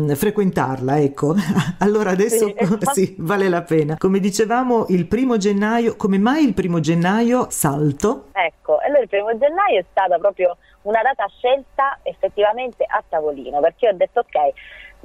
Um, 0.03 0.15
frequentarla, 0.15 0.99
ecco. 0.99 1.33
allora 1.79 2.11
adesso 2.11 2.47
sì, 2.47 2.53
esatto. 2.55 2.91
sì, 2.93 3.15
vale 3.19 3.49
la 3.49 3.61
pena. 3.61 3.95
Come 3.97 4.19
dicevamo, 4.19 4.85
il 4.89 5.07
primo 5.07 5.37
gennaio, 5.37 5.95
come 5.95 6.17
mai 6.17 6.45
il 6.45 6.53
primo 6.53 6.79
gennaio 6.79 7.49
salto? 7.49 8.29
Ecco, 8.33 8.77
allora 8.79 9.01
il 9.01 9.09
primo 9.09 9.37
gennaio 9.37 9.79
è 9.79 9.85
stata 9.89 10.17
proprio 10.17 10.57
una 10.83 11.01
data 11.01 11.25
scelta 11.37 11.99
effettivamente 12.03 12.83
a 12.87 13.01
tavolino, 13.07 13.59
perché 13.61 13.87
ho 13.89 13.93
detto 13.93 14.19
ok, 14.19 14.53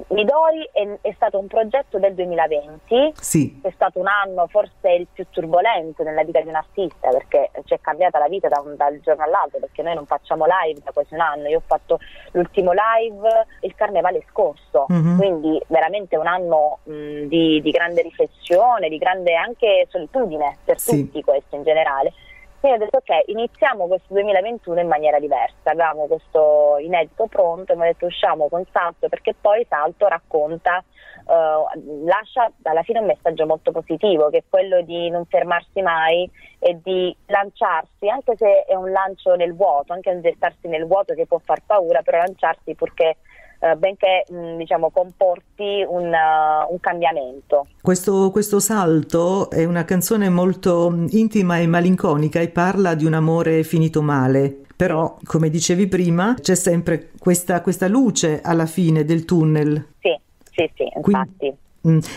Midori 0.07 0.67
è, 0.71 0.87
è, 1.01 1.11
stato 1.13 1.37
un 1.37 1.47
progetto 1.47 1.99
del 1.99 2.13
2020, 2.15 3.13
sì. 3.19 3.59
è 3.61 3.71
stato 3.71 3.99
un 3.99 4.07
anno 4.07 4.47
forse 4.47 4.89
il 4.89 5.07
più 5.11 5.25
turbolento 5.29 6.03
nella 6.03 6.23
vita 6.23 6.41
di 6.41 6.47
un 6.47 6.55
artista 6.55 7.09
perché 7.09 7.51
ci 7.65 7.73
è 7.73 7.79
cambiata 7.79 8.17
la 8.17 8.27
vita 8.27 8.47
da 8.47 8.61
un, 8.63 8.75
dal 8.75 8.99
giorno 9.01 9.23
all'altro 9.23 9.59
perché 9.59 9.81
noi 9.81 9.95
non 9.95 10.05
facciamo 10.05 10.45
live 10.45 10.81
da 10.83 10.91
quasi 10.91 11.13
un 11.13 11.19
anno, 11.19 11.47
io 11.47 11.57
ho 11.57 11.63
fatto 11.65 11.99
l'ultimo 12.31 12.71
live 12.71 13.27
il 13.61 13.75
carnevale 13.75 14.23
scorso, 14.29 14.85
mm-hmm. 14.91 15.17
quindi 15.17 15.61
veramente 15.67 16.17
un 16.17 16.27
anno 16.27 16.79
mh, 16.83 17.23
di, 17.25 17.61
di, 17.61 17.71
grande 17.71 18.01
riflessione, 18.01 18.89
di 18.89 18.97
grande 18.97 19.35
anche 19.35 19.85
solitudine 19.89 20.57
per 20.63 20.79
sì. 20.79 21.05
tutti 21.05 21.21
questo 21.23 21.55
in 21.55 21.63
generale. 21.63 22.13
Quindi 22.59 22.77
ho 22.77 22.85
detto 22.85 22.97
ok, 22.97 23.29
iniziamo 23.29 23.87
questo 23.87 24.13
2021 24.13 24.81
in 24.81 24.87
maniera 24.87 25.17
diversa, 25.17 25.71
avevamo 25.71 26.07
questo 26.07 26.75
inedito 26.79 27.27
pronto 27.27 27.71
e 27.71 27.75
mi 27.77 27.83
ho 27.83 27.85
detto 27.85 28.05
usciamo 28.05 28.49
con 28.49 28.65
Salto 28.69 29.07
perché 29.07 29.33
poi 29.39 29.65
Salto 29.69 30.07
racconta, 30.07 30.83
uh, 31.23 32.05
lascia 32.05 32.51
alla 32.63 32.83
fine 32.83 32.99
un 32.99 33.05
messaggio 33.05 33.45
molto 33.45 33.71
positivo 33.71 34.29
che 34.29 34.39
è 34.39 34.43
quello 34.49 34.81
di 34.81 35.09
non 35.09 35.23
fermarsi 35.25 35.81
mai 35.81 36.29
e 36.59 36.77
di 36.83 37.15
lanciarsi, 37.27 38.09
anche 38.09 38.35
se 38.35 38.65
è 38.65 38.75
un 38.75 38.91
lancio 38.91 39.35
nel 39.35 39.55
vuoto, 39.55 39.93
anche 39.93 40.19
gettarsi 40.19 40.67
nel 40.67 40.85
vuoto 40.85 41.13
che 41.13 41.27
può 41.27 41.39
far 41.41 41.61
paura, 41.65 42.01
però 42.01 42.17
lanciarsi 42.17 42.75
purché 42.75 43.15
eh, 43.59 43.75
benché 43.75 44.25
mh, 44.27 44.57
diciamo, 44.57 44.89
comporti 44.89 45.85
un, 45.87 46.05
uh, 46.05 46.71
un 46.71 46.79
cambiamento. 46.79 47.67
Questo, 47.81 48.31
questo, 48.31 48.59
salto 48.59 49.49
è 49.49 49.65
una 49.65 49.85
canzone 49.85 50.29
molto 50.29 51.05
intima 51.09 51.59
e 51.59 51.67
malinconica 51.67 52.39
e 52.39 52.49
parla 52.49 52.95
di 52.95 53.05
un 53.05 53.13
amore 53.13 53.63
finito 53.63 54.01
male. 54.01 54.61
Però, 54.75 55.17
come 55.25 55.49
dicevi 55.49 55.87
prima, 55.87 56.35
c'è 56.39 56.55
sempre 56.55 57.09
questa, 57.19 57.61
questa 57.61 57.87
luce 57.87 58.39
alla 58.41 58.65
fine 58.65 59.03
del 59.03 59.25
tunnel. 59.25 59.87
Sì, 59.99 60.17
sì, 60.51 60.71
sì, 60.75 60.83
infatti. 60.95 61.35
Quindi, 61.37 61.57
Mm, 61.57 61.68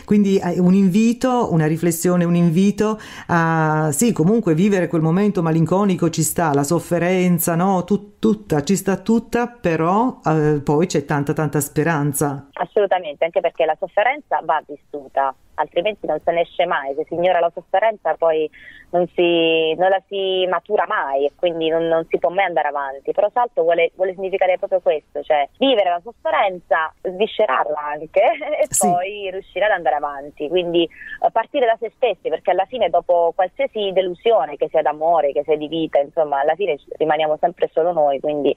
quindi 0.05 0.41
un 0.57 0.75
invito, 0.75 1.53
una 1.53 1.67
riflessione, 1.67 2.25
un 2.25 2.35
invito 2.35 2.99
a 3.29 3.91
sì, 3.93 4.13
comunque 4.13 4.55
vivere 4.55 4.89
quel 4.89 5.03
momento 5.03 5.43
malinconico 5.43 6.11
ci 6.11 6.23
sta, 6.23 6.53
la 6.53 6.65
sofferenza, 6.65 7.55
no? 7.55 7.85
Tut, 7.85 8.19
tutta, 8.19 8.63
ci 8.63 8.77
sta 8.77 8.97
tutta, 8.97 9.47
però 9.47 10.21
eh, 10.25 10.61
poi 10.63 10.87
c'è 10.87 11.05
tanta 11.05 11.33
tanta 11.33 11.61
speranza. 11.61 12.49
Assolutamente, 12.55 13.25
anche 13.25 13.41
perché 13.41 13.65
la 13.65 13.77
sofferenza 13.79 14.41
va 14.45 14.63
vissuta, 14.67 15.35
altrimenti 15.55 16.07
non 16.07 16.19
se 16.25 16.33
ne 16.33 16.41
esce 16.41 16.67
mai, 16.67 16.95
se 16.97 17.05
si 17.09 17.15
ignora 17.15 17.39
la 17.39 17.51
sofferenza 17.55 18.15
poi 18.15 18.51
non, 18.93 19.07
si, 19.15 19.75
non 19.75 19.89
la 19.89 20.03
si 20.07 20.47
matura 20.49 20.85
mai 20.87 21.27
e 21.27 21.33
quindi 21.35 21.69
non, 21.69 21.87
non, 21.87 22.07
si 22.09 22.19
può 22.19 22.31
mai 22.31 22.45
andare 22.45 22.69
avanti. 22.69 23.13
Però 23.13 23.29
Salto 23.33 23.63
vuole, 23.63 23.91
vuole, 23.95 24.15
significare 24.15 24.59
proprio 24.59 24.81
questo, 24.81 25.23
cioè 25.23 25.49
vivere 25.59 25.91
la 25.91 26.01
sofferenza, 26.03 26.93
sviscerarla 27.03 27.79
anche 27.79 28.21
e 28.61 28.67
sì. 28.69 28.89
poi 28.89 29.31
riuscire 29.31 29.65
ad 29.65 29.73
andare 29.73 29.97
avanti. 29.97 30.49
Quindi 30.49 30.89
uh, 31.21 31.31
partire 31.31 31.67
da 31.67 31.77
se 31.79 31.93
stessi, 31.97 32.29
perché 32.29 32.51
alla 32.51 32.67
fine 32.67 32.91
dopo 32.91 33.33
qualsiasi 33.35 33.93
delusione, 33.93 34.57
che 34.57 34.69
sia 34.69 34.83
d'amore, 34.83 35.33
che 35.33 35.43
sia 35.45 35.57
di 35.57 35.69
vita, 35.69 35.99
insomma, 35.99 36.41
alla 36.41 36.55
fine 36.55 36.79
rimaniamo 36.97 37.37
sempre 37.41 37.71
solo 37.73 37.93
noi, 37.93 38.21
quindi 38.21 38.55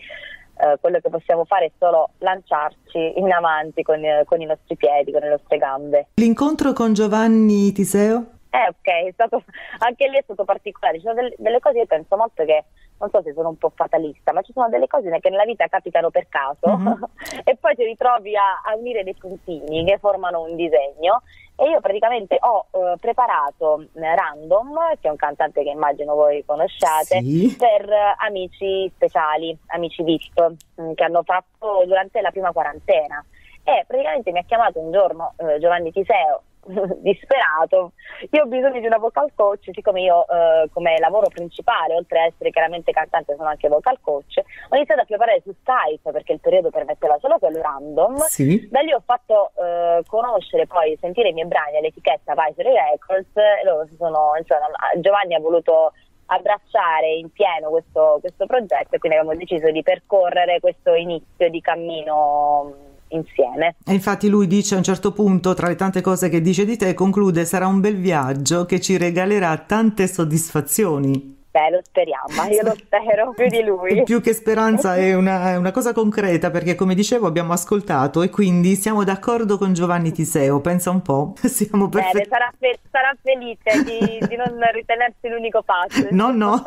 Uh, 0.58 0.80
quello 0.80 1.00
che 1.00 1.10
possiamo 1.10 1.44
fare 1.44 1.66
è 1.66 1.72
solo 1.78 2.12
lanciarci 2.20 3.20
in 3.20 3.30
avanti 3.30 3.84
con, 3.84 4.00
uh, 4.00 4.24
con, 4.24 4.40
i 4.40 4.46
nostri 4.46 4.78
piedi, 4.78 5.12
con 5.12 5.20
le 5.20 5.28
nostre 5.28 5.58
gambe. 5.58 6.08
L'incontro 6.14 6.72
con 6.72 6.94
Giovanni 6.94 7.74
Tiseo? 7.74 8.35
Eh 8.56 8.70
ok, 8.70 9.14
stato, 9.14 9.44
anche 9.80 10.08
lì 10.08 10.18
è 10.18 10.22
stato 10.24 10.46
particolare, 10.46 10.96
ci 10.98 11.04
sono 11.04 11.16
delle, 11.16 11.36
delle 11.38 11.60
cose 11.60 11.80
io 11.80 11.86
penso 11.86 12.16
molto 12.16 12.46
che, 12.46 12.64
non 13.00 13.10
so 13.10 13.22
se 13.22 13.34
sono 13.34 13.50
un 13.50 13.58
po' 13.58 13.70
fatalista, 13.76 14.32
ma 14.32 14.42
ci 14.44 14.54
sono 14.54 14.70
delle 14.70 14.88
cose 14.88 15.10
che 15.20 15.30
nella 15.30 15.44
vita 15.44 15.68
capitano 15.68 16.10
per 16.10 16.28
caso 16.30 16.60
uh-huh. 16.62 17.10
e 17.44 17.58
poi 17.60 17.76
ti 17.76 17.84
ritrovi 17.84 18.34
a, 18.38 18.62
a, 18.64 18.76
unire 18.78 19.04
dei 19.04 19.16
puntini 19.16 19.84
che 19.84 19.98
formano 19.98 20.44
un 20.44 20.56
disegno 20.56 21.24
e 21.58 21.70
io 21.70 21.82
praticamente 21.82 22.38
ho 22.40 22.68
eh, 22.72 22.96
preparato 22.98 23.88
eh, 23.94 24.16
Random, 24.16 24.74
che 25.02 25.08
è 25.08 25.12
un 25.12 25.18
cantante 25.18 25.62
che 25.62 25.70
immagino 25.72 26.16
voi 26.16 26.46
conosciate, 26.46 27.22
sì. 27.22 27.54
per 27.60 27.90
eh, 27.90 28.16
amici 28.20 28.90
speciali, 28.96 29.58
amici 29.68 30.02
VIP, 30.02 30.54
mm, 30.80 30.94
che 30.94 31.04
hanno 31.04 31.24
fatto 31.24 31.84
durante 31.86 32.22
la 32.22 32.32
prima 32.32 32.54
quarantena 32.54 33.22
e 33.68 33.84
praticamente 33.86 34.32
mi 34.32 34.40
ha 34.40 34.44
chiamato 34.44 34.80
un 34.80 34.92
giorno 34.92 35.34
eh, 35.38 35.60
Giovanni 35.60 35.92
Tiseo 35.92 36.44
disperato, 37.02 37.94
io 38.32 38.44
ho 38.44 38.46
bisogno 38.48 38.80
di 38.80 38.86
una 38.86 38.98
vocal 38.98 39.32
coach, 39.36 39.70
siccome 39.72 40.02
io 40.02 40.26
eh, 40.28 40.70
come 40.72 40.98
lavoro 41.00 41.28
principale, 41.28 41.96
oltre 41.96 42.20
a 42.20 42.26
essere 42.26 42.50
chiaramente 42.50 42.92
cantante, 42.92 43.36
sono 43.36 43.50
anche 43.50 43.68
vocal 43.68 44.00
coach, 44.02 44.42
ho 44.70 44.76
iniziato 44.76 45.02
a 45.02 45.06
preparare 45.06 45.42
su 45.44 45.54
Skype 45.62 46.12
perché 46.12 46.34
il 46.34 46.40
periodo 46.40 46.70
permetteva 46.70 47.18
solo 47.20 47.38
quello 47.38 47.62
random. 47.62 48.18
Sì. 48.28 48.68
Da 48.70 48.82
lì 48.82 48.94
ho 48.94 49.02
fatto 49.06 49.52
eh, 49.56 50.04
conoscere 50.08 50.66
poi, 50.66 50.98
sentire 51.00 51.30
i 51.30 51.34
miei 51.34 51.48
brani 51.48 51.78
all'etichetta 51.78 52.34
Visory 52.34 52.74
Records 52.74 53.36
e 53.36 53.64
loro 53.64 53.86
si 53.88 53.96
sono, 53.96 54.32
insomma, 54.38 54.68
Giovanni 54.98 55.36
ha 55.36 55.40
voluto 55.40 55.94
abbracciare 56.28 57.14
in 57.14 57.32
pieno 57.32 57.70
questo, 57.70 58.18
questo 58.20 58.48
progetto 58.48 58.96
e 58.96 58.98
quindi 58.98 59.18
abbiamo 59.18 59.38
deciso 59.38 59.70
di 59.70 59.84
percorrere 59.84 60.60
questo 60.60 60.94
inizio 60.96 61.50
di 61.50 61.62
cammino 61.62 62.94
insieme. 63.16 63.76
E 63.86 63.94
infatti 63.94 64.28
lui 64.28 64.48
dice 64.48 64.76
a 64.76 64.78
un 64.78 64.84
certo 64.84 65.12
punto, 65.12 65.54
tra 65.54 65.68
le 65.68 65.76
tante 65.76 66.02
cose 66.02 66.30
che 66.30 66.42
dice 66.42 66.66
di 66.66 66.78
te, 66.78 66.94
conclude 66.94 67.46
sarà 67.46 67.68
un 67.68 67.80
bel 67.80 67.98
viaggio 67.98 68.66
che 68.66 68.80
ci 68.80 68.98
regalerà 68.98 69.58
tante 69.58 70.08
soddisfazioni. 70.08 71.35
Beh, 71.56 71.70
lo 71.70 71.80
speriamo, 71.82 72.26
ma 72.36 72.50
io 72.50 72.64
lo 72.64 72.76
spero 72.76 73.32
più 73.32 73.48
di 73.48 73.64
lui. 73.64 74.04
Più 74.04 74.20
che 74.20 74.34
speranza 74.34 74.98
è 74.98 75.14
una, 75.14 75.52
è 75.52 75.56
una, 75.56 75.72
cosa 75.72 75.94
concreta 75.94 76.52
perché 76.52 76.76
come 76.76 76.96
dicevo 76.96 77.28
abbiamo 77.28 77.54
ascoltato 77.54 78.24
e 78.24 78.30
quindi 78.30 78.76
siamo 78.76 79.06
d'accordo 79.06 79.58
con 79.58 79.72
Giovanni 79.72 80.12
Tiseo, 80.12 80.60
pensa 80.60 80.90
un 80.90 81.02
po'. 81.02 81.34
Siamo 81.56 81.88
perfetti. 81.88 82.28
Sarà, 82.28 82.52
fe- 82.60 82.80
sarà, 82.92 83.16
felice 83.22 83.84
di, 83.86 84.20
di, 84.28 84.36
non 84.36 84.60
ritenersi 84.74 85.30
l'unico 85.30 85.64
passo. 85.64 86.08
No, 86.12 86.32
no, 86.32 86.62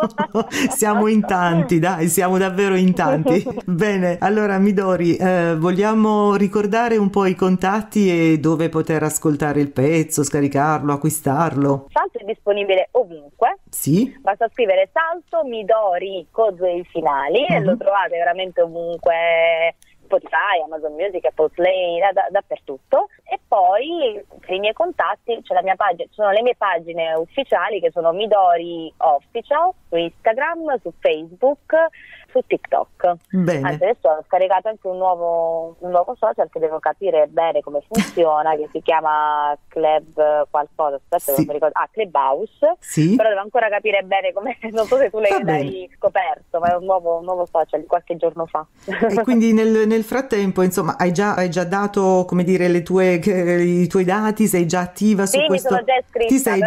siamo 0.71 1.07
in 1.09 1.21
tanti, 1.21 1.79
dai, 1.79 2.09
siamo 2.09 2.39
davvero 2.39 2.75
in 2.75 2.95
tanti. 2.95 3.47
Bene, 3.67 4.17
allora 4.21 4.59
Midori, 4.59 5.17
eh, 5.17 5.55
vogliamo 5.59 6.35
ricordare 6.37 6.97
un 6.97 7.11
po' 7.11 7.27
i 7.27 7.35
contatti 7.35 8.33
e 8.33 8.39
dove 8.39 8.71
poter 8.71 9.03
ascoltare 9.03 9.61
il 9.61 9.71
pezzo, 9.71 10.23
scaricarlo, 10.23 10.95
acquistarlo? 10.95 11.89
Salto 11.93 12.19
è 12.19 12.25
disponibile 12.25 12.89
ovunque. 12.93 13.59
Sì. 13.69 14.17
Basta 14.21 14.49
scrivere 14.53 14.78
scrivere 14.79 14.91
salto 14.93 15.45
Midori 15.45 16.27
con 16.31 16.55
due 16.55 16.85
finali 16.91 17.45
uh-huh. 17.49 17.57
e 17.57 17.61
lo 17.61 17.73
mhm. 17.73 17.79
trovate 17.79 18.17
veramente 18.17 18.63
ovunque 18.63 19.75
Spotify, 20.05 20.63
Amazon 20.65 20.95
Music, 20.95 21.25
Apple 21.27 21.51
Play, 21.51 21.99
da, 22.01 22.13
da, 22.13 22.29
dappertutto. 22.31 23.09
E 23.25 23.39
poi 23.47 24.23
per 24.41 24.55
i 24.55 24.59
miei 24.59 24.73
contatti 24.73 25.39
c'è 25.43 25.53
la 25.53 25.63
mia 25.63 25.77
pagina, 25.77 26.09
ci 26.09 26.15
sono 26.15 26.31
le 26.31 26.43
mie 26.43 26.57
pagine 26.57 27.13
ufficiali 27.15 27.81
che 27.81 27.91
sono 27.91 28.13
Midori 28.13 28.93
Official 28.99 29.73
su 29.89 29.97
Instagram, 29.97 30.81
su 30.81 30.93
Facebook, 30.99 31.75
su 32.31 32.41
TikTok. 32.47 33.15
Bene. 33.31 33.69
Anzi, 33.69 33.85
adesso 33.85 34.09
ho 34.09 34.23
scaricato 34.27 34.69
anche 34.69 34.87
un 34.87 34.99
nuovo, 34.99 35.77
un 35.79 35.91
nuovo 35.91 36.15
social 36.19 36.49
che 36.51 36.59
devo 36.59 36.79
capire 36.79 37.27
bene 37.27 37.61
come 37.61 37.81
funziona, 37.89 38.55
che 38.55 38.69
si 38.73 38.83
chiama 38.83 39.57
Club 39.69 40.47
qualcosa, 40.51 40.97
aspetta 40.97 41.33
Sì. 41.33 41.39
non 41.39 41.45
mi 41.47 41.53
ricordo, 41.55 41.79
ah, 41.79 41.89
Clubhouse, 41.91 42.77
Sì? 42.81 43.15
però 43.17 43.31
devo 43.31 43.41
ancora 43.41 43.69
capire 43.69 44.03
bene 44.03 44.33
come, 44.33 44.59
non 44.73 44.87
so 44.87 44.99
se 44.99 45.11
tu 45.11 45.19
l'hai, 45.21 45.43
l'hai 45.43 45.91
scoperto, 45.97 46.59
ma 46.59 46.73
è 46.73 46.77
un 46.77 46.85
nuovo, 46.85 47.17
un 47.19 47.25
nuovo 47.25 47.47
social 47.51 47.81
di 47.81 47.87
qualche 47.87 48.17
giorno 48.17 48.45
fa. 48.47 48.67
E 48.85 49.23
quindi 49.23 49.53
nel, 49.55 49.87
nel 49.87 50.05
frattempo, 50.05 50.63
insomma, 50.63 50.97
hai 50.99 51.13
già, 51.13 51.35
hai 51.35 51.49
già 51.51 51.65
dato, 51.65 52.25
come 52.27 52.45
dire, 52.45 52.69
le 52.69 52.83
tue, 52.83 53.15
i 53.15 53.87
tuoi 53.89 54.05
dati, 54.05 54.47
sei 54.47 54.67
già 54.67 54.81
attiva 54.81 55.25
su 55.27 55.33
Sì, 55.37 55.41
mi 55.43 55.47
questo? 55.49 55.69
sono 55.71 55.83
già 55.85 55.95
iscritta, 55.97 56.27
Ti 56.27 56.39
sei 56.39 56.61
però 56.61 56.67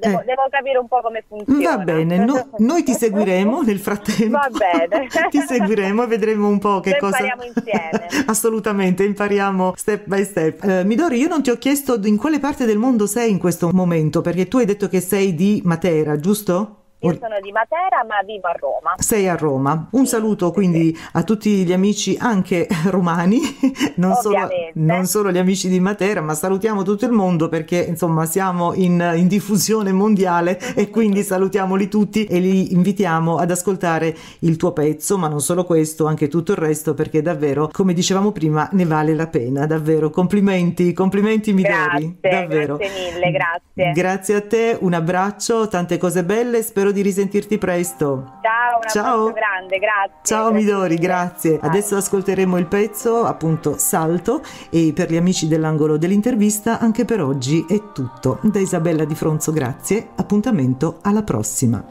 già- 0.00 0.06
devo, 0.08 0.20
eh. 0.20 0.24
devo 0.24 0.42
capire 0.50 0.78
un 0.78 0.88
po' 0.88 1.00
come 1.02 1.22
funziona. 1.28 1.76
Va 1.76 1.82
bene, 1.84 2.16
no- 2.24 2.48
noi 2.58 2.82
ti 2.82 2.92
seguiremo 2.92 3.60
nel 3.62 3.78
frattempo. 3.80 4.38
Va 4.38 4.48
bene. 4.50 5.01
ti 5.30 5.40
seguiremo 5.40 6.02
e 6.02 6.06
vedremo 6.06 6.48
un 6.48 6.58
po' 6.58 6.80
che 6.80 6.90
Lo 6.90 6.96
cosa. 6.98 7.18
impariamo 7.22 7.42
insieme. 7.44 8.06
Assolutamente, 8.26 9.04
impariamo 9.04 9.72
step 9.76 10.06
by 10.06 10.24
step. 10.24 10.64
Eh, 10.64 10.84
Midori, 10.84 11.18
io 11.18 11.28
non 11.28 11.42
ti 11.42 11.50
ho 11.50 11.56
chiesto 11.56 11.98
in 12.04 12.16
quale 12.16 12.38
parte 12.38 12.64
del 12.64 12.78
mondo 12.78 13.06
sei 13.06 13.30
in 13.30 13.38
questo 13.38 13.70
momento, 13.72 14.20
perché 14.20 14.48
tu 14.48 14.58
hai 14.58 14.66
detto 14.66 14.88
che 14.88 15.00
sei 15.00 15.34
di 15.34 15.60
Matera, 15.64 16.18
giusto? 16.18 16.81
Io 17.02 17.18
sono 17.18 17.40
di 17.40 17.50
Matera, 17.50 18.04
ma 18.06 18.22
vivo 18.24 18.46
a 18.46 18.52
Roma. 18.52 18.94
Sei 18.96 19.28
a 19.28 19.34
Roma. 19.34 19.88
Un 19.90 20.06
saluto 20.06 20.52
quindi 20.52 20.96
a 21.12 21.24
tutti 21.24 21.64
gli 21.64 21.72
amici 21.72 22.16
anche 22.18 22.68
romani, 22.90 23.40
non 23.96 24.14
solo, 24.14 24.48
non 24.74 25.06
solo 25.06 25.32
gli 25.32 25.38
amici 25.38 25.68
di 25.68 25.80
Matera, 25.80 26.20
ma 26.20 26.34
salutiamo 26.34 26.84
tutto 26.84 27.04
il 27.04 27.10
mondo 27.10 27.48
perché 27.48 27.78
insomma 27.78 28.24
siamo 28.24 28.72
in, 28.74 29.14
in 29.16 29.26
diffusione 29.26 29.90
mondiale 29.90 30.58
e 30.76 30.90
quindi 30.90 31.24
salutiamoli 31.24 31.88
tutti 31.88 32.24
e 32.24 32.38
li 32.38 32.72
invitiamo 32.72 33.36
ad 33.36 33.50
ascoltare 33.50 34.14
il 34.40 34.56
tuo 34.56 34.72
pezzo, 34.72 35.18
ma 35.18 35.26
non 35.26 35.40
solo 35.40 35.64
questo, 35.64 36.06
anche 36.06 36.28
tutto 36.28 36.52
il 36.52 36.58
resto 36.58 36.94
perché 36.94 37.20
davvero, 37.20 37.68
come 37.72 37.94
dicevamo 37.94 38.30
prima, 38.30 38.68
ne 38.72 38.84
vale 38.84 39.14
la 39.14 39.26
pena, 39.26 39.66
davvero. 39.66 40.10
Complimenti, 40.10 40.92
complimenti 40.92 41.52
Midori, 41.52 42.16
davvero. 42.20 42.76
grazie 42.76 43.10
mille, 43.12 43.30
grazie. 43.32 43.92
Grazie 43.92 44.34
a 44.36 44.40
te, 44.42 44.76
un 44.80 44.92
abbraccio, 44.92 45.66
tante 45.66 45.98
cose 45.98 46.22
belle, 46.22 46.62
spero 46.62 46.90
di 46.92 47.02
risentirti 47.02 47.58
presto. 47.58 48.38
Ciao, 48.42 48.76
un 48.76 48.88
Ciao. 48.88 49.32
grande, 49.32 49.78
grazie. 49.78 50.20
Ciao 50.22 50.50
Grazie 50.50 50.64
Midori, 50.64 50.96
grazie. 50.96 51.58
Ciao. 51.58 51.68
Adesso 51.68 51.96
ascolteremo 51.96 52.58
il 52.58 52.66
pezzo, 52.66 53.24
appunto 53.24 53.76
Salto, 53.78 54.42
e 54.70 54.92
per 54.94 55.10
gli 55.10 55.16
amici 55.16 55.48
dell'angolo 55.48 55.96
dell'intervista 55.96 56.78
anche 56.78 57.04
per 57.04 57.22
oggi 57.22 57.64
è 57.68 57.92
tutto. 57.92 58.38
Da 58.42 58.60
Isabella 58.60 59.04
Di 59.04 59.14
Fronzo, 59.14 59.52
grazie. 59.52 60.10
Appuntamento 60.16 60.98
alla 61.02 61.22
prossima. 61.22 61.84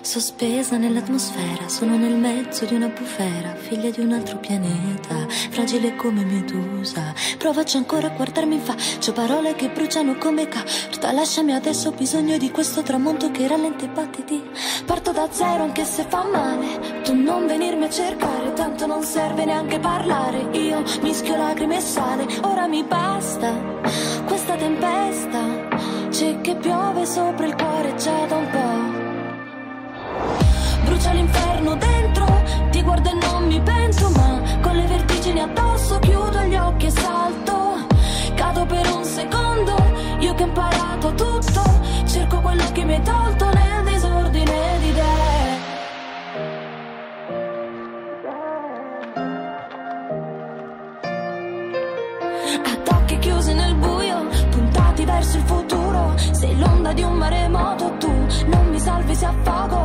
Sospesa 0.00 0.76
nell'atmosfera, 0.76 1.68
sono 1.68 1.96
nel 1.96 2.14
mezzo 2.14 2.64
di 2.64 2.74
una 2.74 2.88
bufera, 2.88 3.54
figlia 3.54 3.90
di 3.90 4.00
un 4.00 4.12
altro 4.12 4.38
pianeta, 4.38 5.26
fragile 5.28 5.96
come 5.96 6.24
medusa. 6.24 7.12
Provaci 7.36 7.76
ancora 7.76 8.06
a 8.06 8.10
guardarmi 8.10 8.54
in 8.54 8.60
faccia, 8.60 9.12
parole 9.12 9.54
che 9.54 9.68
bruciano 9.68 10.16
come 10.16 10.48
carta. 10.48 11.12
Lasciami 11.12 11.52
adesso, 11.52 11.88
ho 11.88 11.92
bisogno 11.92 12.38
di 12.38 12.50
questo 12.50 12.82
tramonto 12.82 13.30
che 13.30 13.46
rallenta 13.46 13.84
i 13.84 13.88
battiti. 13.88 14.42
Parto 14.86 15.12
da 15.12 15.28
zero 15.30 15.64
anche 15.64 15.84
se 15.84 16.06
fa 16.08 16.24
male, 16.24 17.02
tu 17.02 17.14
non 17.14 17.46
venirmi 17.46 17.84
a 17.84 17.90
cercare, 17.90 18.52
tanto 18.54 18.86
non 18.86 19.02
serve 19.02 19.44
neanche 19.44 19.78
parlare. 19.78 20.48
Io 20.52 20.82
mischio 21.02 21.36
lacrime 21.36 21.76
e 21.76 21.80
sale, 21.80 22.26
ora 22.42 22.66
mi 22.66 22.82
basta 22.84 23.52
questa 24.26 24.54
tempesta. 24.54 25.66
C'è 26.08 26.40
che 26.40 26.56
piove 26.56 27.04
sopra 27.04 27.46
il 27.46 27.54
cuore 27.54 27.94
già 27.96 28.26
da 28.26 28.36
un 28.36 28.48
po'. 28.50 29.07
Brucia 30.84 31.12
l'inferno 31.12 31.74
dentro, 31.76 32.26
ti 32.70 32.82
guardo 32.82 33.10
e 33.10 33.14
non 33.14 33.46
mi 33.46 33.60
pento, 33.60 34.10
ma 34.10 34.40
con 34.60 34.74
le 34.76 34.86
vertigini 34.86 35.40
addosso 35.40 35.98
chiudo 35.98 36.40
gli 36.42 36.56
occhi 36.56 36.86
e 36.86 36.90
salto. 36.90 37.86
Cado 38.34 38.64
per 38.66 38.86
un 38.94 39.04
secondo, 39.04 39.74
io 40.20 40.34
che 40.34 40.42
ho 40.42 40.46
imparato 40.46 41.14
tutto, 41.14 41.62
cerco 42.06 42.40
quello 42.40 42.64
che 42.72 42.84
mi 42.84 42.94
hai 42.94 43.02
tolto 43.02 43.44
nel 43.46 43.84
disordine 43.84 44.78
di 44.78 44.88
idee. 44.88 45.56
Ad 52.64 52.88
occhi 52.94 53.18
chiusi 53.18 53.52
nel 53.54 53.74
buio, 53.74 54.26
puntati 54.50 55.04
verso 55.04 55.36
il 55.36 55.42
futuro. 55.44 56.14
Sei 56.30 56.56
l'onda 56.58 56.92
di 56.92 57.02
un 57.02 57.14
maremoto, 57.14 57.92
tu 57.98 58.12
non 58.46 58.68
mi 58.70 58.78
salvi 58.78 59.14
se 59.14 59.24
affogo. 59.26 59.77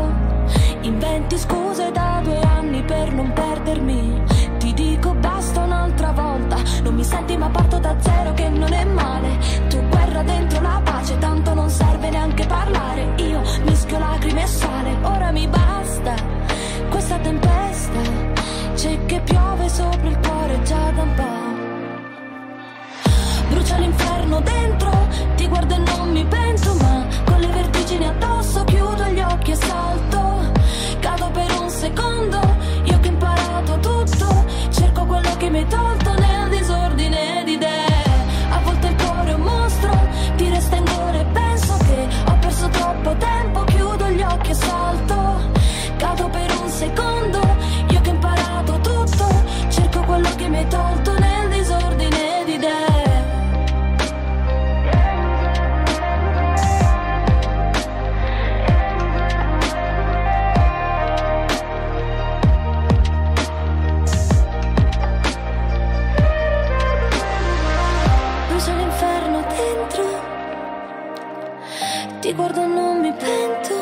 Ti 72.24 72.34
guardo 72.34 72.62
e 72.64 72.68
non 72.68 73.02
mi 73.02 73.12
pento. 73.12 73.76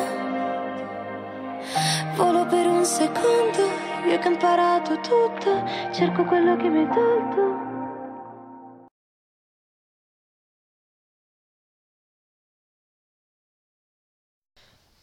Volo 2.16 2.44
per 2.46 2.66
un 2.66 2.84
secondo, 2.84 3.62
io 4.08 4.18
che 4.18 4.26
ho 4.26 4.30
imparato 4.32 4.96
tutto, 4.96 5.64
cerco 5.92 6.24
quello 6.24 6.56
che 6.56 6.68
mi 6.68 6.80
hai 6.80 6.88
tolto. 6.88 7.70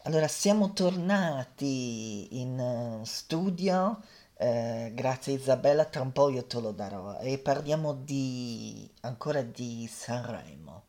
Allora, 0.02 0.28
siamo 0.28 0.72
tornati 0.74 2.40
in 2.40 2.58
eh, 2.58 3.04
studio, 3.06 4.02
eh, 4.36 4.92
grazie 4.94 5.34
Isabella, 5.34 5.86
tra 5.86 6.02
un 6.02 6.12
po' 6.12 6.28
io 6.28 6.44
te 6.44 6.60
lo 6.60 6.72
darò 6.72 7.18
e 7.20 7.38
parliamo 7.38 7.94
di, 7.94 8.90
ancora 9.00 9.40
di 9.42 9.86
Sanremo, 9.90 10.84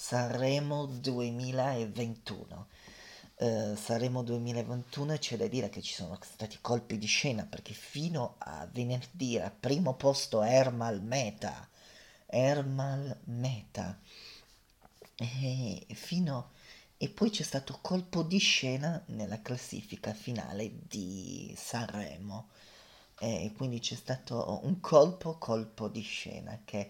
Sanremo 0.00 0.86
2021. 0.86 2.66
Eh, 3.34 3.74
Sanremo 3.76 4.22
2021 4.22 5.18
c'è 5.18 5.36
da 5.36 5.48
dire 5.48 5.68
che 5.70 5.82
ci 5.82 5.92
sono 5.92 6.16
stati 6.22 6.58
colpi 6.60 6.98
di 6.98 7.06
scena 7.06 7.44
perché 7.44 7.72
fino 7.74 8.36
a 8.38 8.66
venerdì 8.70 9.34
era 9.34 9.50
primo 9.50 9.96
posto 9.96 10.42
Ermal 10.42 11.02
Meta, 11.02 11.68
Ermal 12.26 13.18
Meta, 13.24 13.98
e 15.16 15.84
fino 15.94 16.52
e 16.96 17.08
poi 17.08 17.30
c'è 17.30 17.42
stato 17.42 17.80
colpo 17.82 18.22
di 18.22 18.38
scena 18.38 19.02
nella 19.06 19.42
classifica 19.42 20.14
finale 20.14 20.70
di 20.86 21.52
Sanremo. 21.58 22.50
E 23.18 23.52
quindi 23.56 23.80
c'è 23.80 23.96
stato 23.96 24.60
un 24.62 24.78
colpo, 24.78 25.38
colpo 25.38 25.88
di 25.88 26.02
scena 26.02 26.60
che 26.64 26.88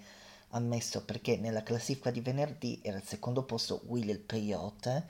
ha 0.51 0.59
messo 0.61 1.05
perché 1.05 1.37
nella 1.37 1.63
classifica 1.63 2.11
di 2.11 2.21
venerdì 2.21 2.81
era 2.83 2.97
al 2.97 3.05
secondo 3.05 3.45
posto 3.45 3.83
Will 3.87 4.09
il 4.09 4.21
Peyote, 4.21 5.09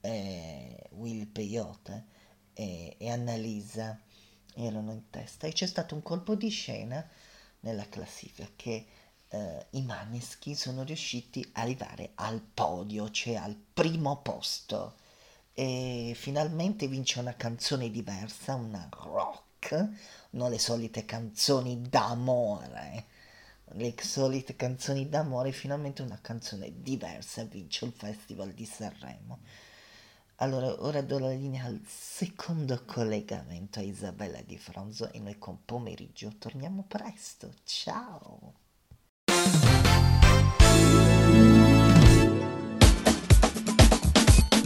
eh, 0.00 0.88
Will 0.92 1.20
il 1.20 1.26
Peyote 1.26 2.04
e, 2.54 2.96
e 2.98 3.10
Annalisa 3.10 3.98
erano 4.54 4.92
in 4.92 5.10
testa 5.10 5.46
e 5.46 5.52
c'è 5.52 5.66
stato 5.66 5.94
un 5.94 6.02
colpo 6.02 6.34
di 6.34 6.48
scena 6.48 7.06
nella 7.60 7.88
classifica 7.88 8.46
che 8.56 8.86
eh, 9.28 9.66
i 9.70 9.82
Maneschi 9.82 10.54
sono 10.54 10.82
riusciti 10.82 11.40
ad 11.52 11.64
arrivare 11.64 12.12
al 12.14 12.40
podio, 12.40 13.10
cioè 13.10 13.34
al 13.34 13.54
primo 13.54 14.20
posto. 14.22 14.94
E 15.52 16.12
finalmente 16.14 16.86
vince 16.86 17.18
una 17.18 17.34
canzone 17.34 17.90
diversa, 17.90 18.54
una 18.54 18.88
rock, 18.90 19.88
non 20.30 20.50
le 20.50 20.58
solite 20.58 21.04
canzoni 21.04 21.82
d'amore. 21.82 23.06
Le 23.72 23.94
solite 24.00 24.56
canzoni 24.56 25.08
d'amore, 25.08 25.52
finalmente 25.52 26.02
una 26.02 26.18
canzone 26.20 26.72
diversa 26.82 27.44
vince 27.44 27.84
il 27.84 27.92
Festival 27.92 28.52
di 28.52 28.64
Sanremo. 28.64 29.40
Allora, 30.36 30.82
ora 30.82 31.02
do 31.02 31.18
la 31.18 31.30
linea 31.30 31.64
al 31.64 31.80
secondo 31.84 32.82
collegamento 32.84 33.80
a 33.80 33.82
Isabella 33.82 34.40
Di 34.40 34.56
Fronzo 34.56 35.12
e 35.12 35.18
noi 35.18 35.36
con 35.38 35.64
pomeriggio 35.64 36.32
torniamo 36.38 36.84
presto. 36.86 37.52
Ciao! 37.64 38.54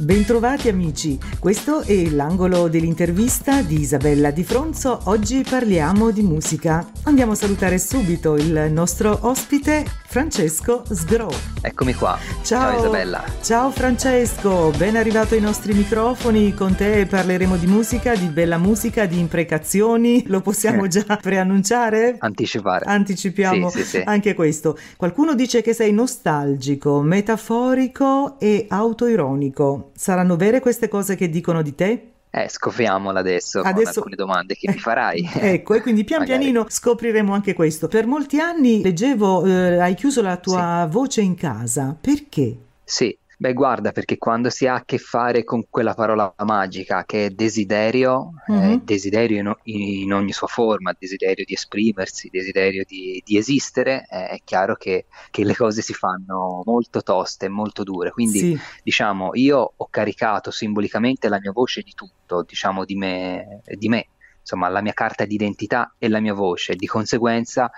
Bentrovati 0.02 0.68
amici, 0.68 1.16
questo 1.38 1.82
è 1.82 2.10
l'angolo 2.10 2.66
dell'intervista 2.66 3.62
di 3.62 3.78
Isabella 3.78 4.32
Di 4.32 4.42
Fronzo. 4.42 4.98
Oggi 5.04 5.44
parliamo 5.48 6.10
di 6.10 6.22
musica. 6.22 6.90
Andiamo 7.04 7.32
a 7.32 7.34
salutare 7.36 7.78
subito 7.78 8.34
il 8.34 8.68
nostro 8.72 9.16
ospite 9.22 9.84
Francesco 10.04 10.82
Sgro. 10.90 11.30
Eccomi 11.60 11.94
qua. 11.94 12.18
Ciao. 12.42 12.72
Ciao 12.72 12.78
Isabella. 12.80 13.24
Ciao 13.42 13.70
Francesco, 13.70 14.72
ben 14.76 14.96
arrivato 14.96 15.34
ai 15.34 15.40
nostri 15.40 15.72
microfoni. 15.72 16.52
Con 16.52 16.74
te 16.74 17.06
parleremo 17.06 17.56
di 17.56 17.68
musica, 17.68 18.16
di 18.16 18.26
bella 18.26 18.58
musica, 18.58 19.06
di 19.06 19.20
imprecazioni. 19.20 20.24
Lo 20.26 20.40
possiamo 20.40 20.88
già 20.88 21.16
preannunciare? 21.22 22.16
Anticipare. 22.18 22.86
Anticipiamo 22.86 23.70
Sì, 23.70 23.78
sì, 23.78 23.84
sì. 23.84 24.02
anche 24.04 24.34
questo. 24.34 24.76
Qualcuno 24.96 25.36
dice 25.36 25.62
che 25.62 25.72
sei 25.72 25.92
nostalgico, 25.92 27.00
metaforico 27.02 28.40
e 28.40 28.66
autoironico. 28.68 29.91
Saranno 29.94 30.36
vere 30.36 30.60
queste 30.60 30.88
cose 30.88 31.14
che 31.16 31.28
dicono 31.28 31.62
di 31.62 31.74
te? 31.74 32.06
Eh, 32.34 32.48
scopriamola 32.48 33.20
adesso, 33.20 33.60
Adesso- 33.60 34.00
con 34.00 34.10
alcune 34.12 34.16
domande 34.16 34.54
che 34.54 34.70
mi 34.70 34.78
farai. 34.78 35.28
Ecco, 35.38 35.74
e 35.74 35.82
quindi 35.82 36.02
pian 36.04 36.20
Magari. 36.20 36.38
pianino 36.38 36.64
scopriremo 36.68 37.34
anche 37.34 37.52
questo. 37.52 37.88
Per 37.88 38.06
molti 38.06 38.40
anni 38.40 38.82
leggevo, 38.82 39.44
eh, 39.44 39.78
hai 39.78 39.94
chiuso 39.94 40.22
la 40.22 40.36
tua 40.38 40.86
voce 40.90 41.20
in 41.20 41.34
casa. 41.34 41.94
Perché? 42.00 42.56
Sì, 42.84 43.16
beh, 43.42 43.52
guarda, 43.54 43.92
perché 43.92 44.16
quando 44.18 44.48
si 44.50 44.66
ha 44.66 44.74
a 44.76 44.84
che 44.84 44.98
fare 44.98 45.44
con 45.44 45.64
quella 45.68 45.94
parola 45.94 46.32
magica 46.44 47.04
che 47.04 47.26
è 47.26 47.30
desiderio, 47.30 48.30
eh, 48.54 48.78
Mhm. 48.78 48.82
desiderio 48.82 49.38
in, 49.38 49.54
in 49.64 50.12
ogni 50.12 50.32
sua 50.32 50.46
forma, 50.46 50.94
desiderio 50.96 51.44
di 51.44 51.54
esprimersi, 51.54 52.28
desiderio 52.30 52.84
di, 52.86 53.20
di 53.24 53.36
esistere, 53.36 54.04
eh, 54.08 54.28
è 54.28 54.38
chiaro 54.44 54.76
che, 54.76 55.06
che 55.30 55.44
le 55.44 55.54
cose 55.56 55.82
si 55.82 55.92
fanno 55.94 56.62
molto 56.64 57.02
toste, 57.02 57.48
molto 57.48 57.82
dure. 57.82 58.10
Quindi, 58.10 58.46
Sì, 58.46 58.56
diciamo, 58.82 59.30
io 59.34 59.72
ho 59.76 59.88
caricato 59.88 60.50
simbolicamente 60.50 61.28
la 61.28 61.40
mia 61.40 61.52
voce 61.52 61.82
di 61.82 61.92
tutto, 61.94 62.44
diciamo, 62.46 62.84
di 62.84 62.94
me, 62.96 63.60
di 63.76 63.88
me, 63.88 64.10
insomma, 64.40 64.68
la 64.68 64.80
mia 64.82 64.92
carta 64.92 65.24
d'identità 65.24 65.94
e 65.98 66.08
la 66.08 66.20
mia 66.20 66.34
voce. 66.34 66.74
Di 66.76 66.86
conseguenza 66.86 67.70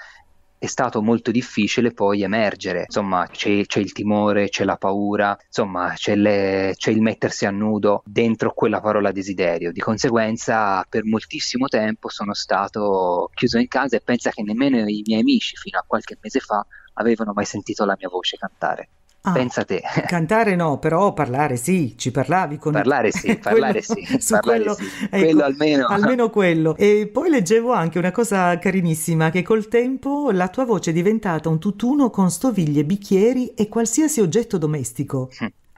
è 0.65 0.69
stato 0.69 1.03
molto 1.03 1.31
difficile 1.31 1.93
poi 1.93 2.23
emergere. 2.23 2.83
Insomma, 2.87 3.27
c'è, 3.31 3.65
c'è 3.67 3.81
il 3.81 3.93
timore, 3.93 4.49
c'è 4.49 4.65
la 4.65 4.77
paura, 4.77 5.37
insomma, 5.47 5.93
c'è, 5.95 6.17
le- 6.17 6.75
c'è 6.77 6.91
il 6.91 7.01
mettersi 7.03 7.47
a 7.47 7.51
nudo 7.51 8.03
dentro 8.05 8.53
quella 8.53 8.81
parola 8.81 9.13
desiderio. 9.13 9.73
Di 9.73 9.81
conseguenza, 9.81 10.85
per 10.89 11.05
moltissimo 11.05 11.67
tempo 11.69 12.09
sono 12.09 12.35
stato 12.35 13.31
chiuso 13.35 13.59
in 13.59 13.69
casa 13.69 13.97
e 13.97 14.01
pensa 14.01 14.31
che 14.31 14.43
nemmeno 14.43 14.79
i 14.89 15.03
miei 15.07 15.21
amici 15.21 15.57
fino 15.57 15.79
a 15.79 15.85
qualche 15.87 16.17
mese 16.21 16.41
fa 16.41 16.65
avevano 16.95 17.33
mai 17.35 17.45
sentito 17.45 17.85
la 17.85 17.97
mia 17.99 18.09
voce 18.09 18.37
cantare. 18.37 18.89
Ah, 19.27 19.33
Pensa 19.33 19.65
te. 19.65 19.81
cantare 20.07 20.55
no, 20.55 20.79
però 20.79 21.15
parlare 21.15 21.57
sì, 21.57 21.95
ci 21.97 22.11
parlavi 22.11 22.59
con 22.59 22.73
Parlare 22.73 23.11
sì, 23.11 23.37
parlare 23.41 23.83
Quello- 23.83 24.07
sì, 24.07 24.19
su 24.21 24.33
parlare 24.35 24.59
quello, 24.59 24.75
sì. 24.75 24.85
ecco, 25.11 25.17
Quello 25.17 25.43
almeno. 25.45 25.87
almeno 25.87 26.29
quello. 26.31 26.77
E 26.77 27.09
poi 27.11 27.31
leggevo 27.31 27.73
anche 27.73 27.99
una 27.99 28.11
cosa 28.13 28.59
carinissima, 28.59 29.31
che 29.31 29.43
col 29.43 29.69
tempo 29.69 30.31
la 30.31 30.49
tua 30.49 30.65
voce 30.67 30.91
è 30.91 30.93
diventata 30.93 31.49
un 31.49 31.59
tutt'uno 31.59 32.11
con 32.11 32.31
stoviglie, 32.31 32.85
bicchieri 32.85 33.55
e 33.55 33.69
qualsiasi 33.69 34.21
oggetto 34.21 34.59
domestico. 34.59 35.31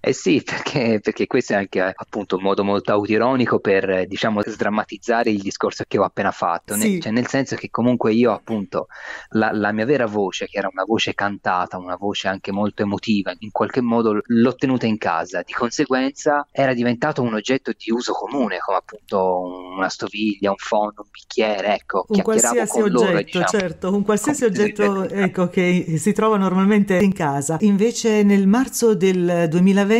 Eh 0.06 0.12
sì, 0.12 0.40
perché, 0.46 1.00
perché 1.02 1.26
questo 1.26 1.54
è 1.54 1.56
anche 1.56 1.80
appunto 1.80 2.36
un 2.36 2.42
modo 2.42 2.62
molto 2.62 2.92
autironico 2.92 3.58
per, 3.58 4.06
diciamo, 4.06 4.40
sdrammatizzare 4.40 5.30
il 5.30 5.40
discorso 5.42 5.82
che 5.88 5.98
ho 5.98 6.04
appena 6.04 6.30
fatto, 6.30 6.76
Ne- 6.76 6.82
Sì. 6.84 7.00
cioè 7.00 7.10
nel 7.10 7.26
senso 7.26 7.56
che 7.56 7.70
comunque 7.70 8.12
io 8.12 8.30
appunto 8.32 8.86
la, 9.30 9.50
la 9.52 9.72
mia 9.72 9.84
vera 9.84 10.06
voce, 10.06 10.46
che 10.46 10.58
era 10.58 10.68
una 10.70 10.84
voce 10.84 11.12
cantata, 11.14 11.76
una 11.76 11.96
voce 11.96 12.28
anche 12.28 12.52
molto 12.52 12.82
emotiva, 12.82 13.34
in 13.40 13.50
qualche 13.50 13.80
modo 13.80 14.20
l'ho 14.24 14.54
tenuta 14.54 14.86
in 14.86 14.96
casa, 14.96 15.42
di 15.44 15.52
conseguenza 15.52 16.46
era 16.52 16.72
diventato 16.72 17.22
un 17.22 17.34
oggetto 17.34 17.72
di 17.76 17.90
uso 17.90 18.12
comune, 18.12 18.58
come 18.58 18.76
appunto 18.78 19.74
una 19.76 19.88
stoviglia, 19.88 20.50
un 20.50 20.56
fondo, 20.58 21.02
un 21.02 21.08
bicchiere, 21.10 21.74
ecco, 21.74 22.04
Un 22.10 22.22
qualsiasi 22.22 22.78
con 22.80 22.90
loro, 22.90 23.06
oggetto, 23.08 23.24
diciamo. 23.24 23.46
certo, 23.46 23.92
un 23.92 24.02
qualsiasi 24.04 24.44
oggetto 24.44 24.88
oggetto. 24.88 25.14
ecco, 25.14 25.48
che 25.48 25.96
si 25.98 26.12
trova 26.12 26.36
normalmente 26.36 26.98
in 26.98 27.12
casa. 27.12 27.56
Invece 27.62 28.22
nel 28.22 28.46
marzo 28.46 28.94
del 28.94 29.48
2020 29.50 29.94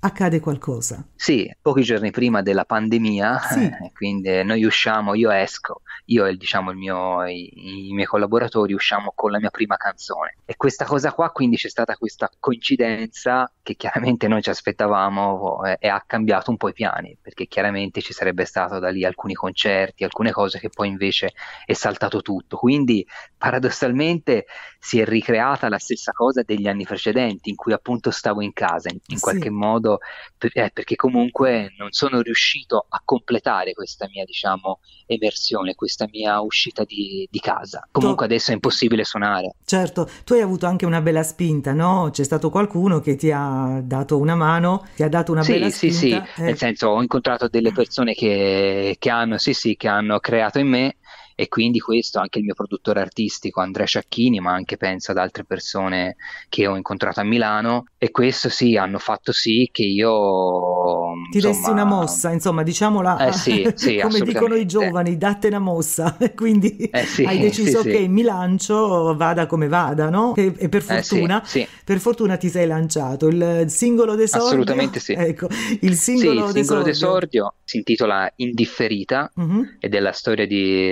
accade 0.00 0.40
qualcosa. 0.40 1.06
Sì, 1.14 1.50
pochi 1.60 1.82
giorni 1.82 2.10
prima 2.10 2.42
della 2.42 2.64
pandemia, 2.64 3.38
Sì. 3.40 3.68
quindi 3.94 4.42
noi 4.44 4.64
usciamo, 4.64 5.14
io 5.14 5.30
esco, 5.30 5.82
io 6.06 6.26
e 6.26 6.36
diciamo 6.36 6.70
il 6.70 6.76
mio, 6.76 7.24
i, 7.26 7.88
i 7.88 7.92
miei 7.92 8.06
collaboratori 8.06 8.72
usciamo 8.72 9.12
con 9.14 9.30
la 9.30 9.38
mia 9.38 9.50
prima 9.50 9.76
canzone. 9.76 10.36
E 10.44 10.56
questa 10.56 10.84
cosa 10.84 11.12
qua, 11.12 11.30
quindi 11.30 11.56
c'è 11.56 11.68
stata 11.68 11.96
questa 11.96 12.30
coincidenza 12.38 13.50
che 13.62 13.74
chiaramente 13.74 14.28
noi 14.28 14.42
ci 14.42 14.50
aspettavamo 14.50 15.64
eh, 15.64 15.76
e 15.80 15.88
ha 15.88 16.02
cambiato 16.06 16.50
un 16.50 16.56
po' 16.56 16.68
i 16.68 16.72
piani, 16.72 17.16
perché 17.20 17.46
chiaramente 17.46 18.00
ci 18.00 18.12
sarebbe 18.12 18.44
stato 18.44 18.78
da 18.78 18.90
lì 18.90 19.04
alcuni 19.04 19.34
concerti, 19.34 20.04
alcune 20.04 20.30
cose 20.32 20.58
che 20.58 20.68
poi 20.68 20.88
invece 20.88 21.32
è 21.64 21.72
saltato 21.72 22.22
tutto. 22.22 22.56
Quindi 22.56 23.06
paradossalmente 23.36 24.46
si 24.78 25.00
è 25.00 25.04
ricreata 25.04 25.68
la 25.68 25.78
stessa 25.78 26.12
cosa 26.12 26.42
degli 26.42 26.68
anni 26.68 26.84
precedenti, 26.84 27.50
in 27.50 27.56
cui 27.56 27.72
appunto 27.72 28.10
stavo 28.10 28.40
in 28.42 28.52
casa, 28.52 28.88
in, 28.88 29.15
in 29.16 29.22
Sì. 29.22 29.22
qualche 29.22 29.50
modo 29.50 29.98
per- 30.38 30.50
eh, 30.54 30.70
perché 30.72 30.94
comunque 30.96 31.72
non 31.78 31.90
sono 31.92 32.20
riuscito 32.20 32.86
a 32.88 33.00
completare 33.04 33.72
questa 33.72 34.06
mia, 34.12 34.24
diciamo, 34.24 34.80
emersione, 35.06 35.74
questa 35.74 36.06
mia 36.10 36.40
uscita 36.40 36.84
di, 36.84 37.26
di 37.30 37.38
casa. 37.40 37.86
Comunque 37.90 38.26
adesso 38.26 38.50
è 38.50 38.54
impossibile 38.54 39.04
suonare. 39.04 39.54
Certo, 39.64 40.08
tu 40.24 40.34
hai 40.34 40.40
avuto 40.40 40.66
anche 40.66 40.84
una 40.86 41.00
bella 41.00 41.22
spinta, 41.22 41.72
no? 41.72 42.10
C'è 42.12 42.24
stato 42.24 42.50
qualcuno 42.50 43.00
che 43.00 43.16
ti 43.16 43.30
ha 43.32 43.80
dato 43.82 44.18
una 44.18 44.34
mano, 44.34 44.86
ti 44.94 45.02
ha 45.02 45.08
dato 45.08 45.32
una 45.32 45.42
Sì, 45.42 45.52
bella 45.52 45.70
sì, 45.70 45.90
sì, 45.90 46.08
spinta. 46.10 46.26
eh. 46.36 46.42
nel 46.42 46.56
senso 46.56 46.88
ho 46.88 47.00
incontrato 47.00 47.48
delle 47.48 47.72
persone 47.72 48.14
che, 48.14 48.96
che 48.98 49.10
hanno, 49.10 49.38
sì, 49.38 49.52
sì, 49.54 49.76
che 49.76 49.88
hanno 49.88 50.18
creato 50.20 50.58
in 50.58 50.68
me 50.68 50.96
e 51.38 51.48
quindi 51.48 51.78
questo, 51.80 52.18
anche 52.18 52.38
il 52.38 52.44
mio 52.44 52.54
produttore 52.54 53.00
artistico 53.00 53.60
Andrea 53.60 53.86
Sciacchini, 53.86 54.40
ma 54.40 54.52
anche 54.52 54.76
penso 54.78 55.10
ad 55.12 55.18
altre 55.18 55.44
persone 55.44 56.16
che 56.48 56.66
ho 56.66 56.76
incontrato 56.76 57.20
a 57.20 57.24
Milano 57.24 57.84
e 57.98 58.10
questo 58.10 58.48
sì, 58.48 58.76
hanno 58.76 58.98
fatto 58.98 59.32
sì 59.32 59.68
che 59.70 59.82
io, 59.82 61.12
Ti 61.30 61.40
dessi 61.40 61.58
insomma, 61.58 61.72
una 61.72 61.84
mossa, 61.84 62.32
insomma, 62.32 62.62
diciamola 62.62 63.28
Eh 63.28 63.32
sì, 63.32 63.70
sì, 63.76 63.98
come 64.00 64.20
dicono 64.20 64.54
i 64.54 64.64
giovani, 64.66 65.18
datte 65.18 65.48
una 65.48 65.58
mossa. 65.58 66.16
Quindi 66.34 66.74
Eh 66.90 67.04
sì, 67.04 67.24
hai 67.24 67.38
deciso 67.38 67.82
che 67.82 68.06
mi 68.08 68.22
lancio, 68.22 69.14
vada 69.14 69.46
come 69.46 69.68
vada, 69.68 70.08
no? 70.08 70.34
E, 70.36 70.54
e 70.56 70.68
per 70.70 70.80
Eh 70.88 71.02
fortuna, 71.02 71.42
sì. 71.44 71.66
per 71.84 71.98
fortuna 71.98 72.36
ti 72.38 72.48
sei 72.48 72.66
lanciato. 72.66 73.28
Il 73.28 73.64
singolo 73.68 74.14
d'esordio, 74.14 74.46
Assolutamente 74.46 75.00
sì. 75.00 75.12
Ecco, 75.12 75.48
il 75.80 75.94
singolo 75.96 76.46
il 76.46 76.52
singolo 76.52 76.52
d'esordio. 76.52 76.82
d'esordio 76.82 77.54
si 77.64 77.76
intitola 77.76 78.32
Indifferita 78.36 79.30
Mhm. 79.34 79.76
ed 79.80 79.94
è 79.94 80.00
la 80.00 80.12
storia 80.12 80.46
di, 80.46 80.88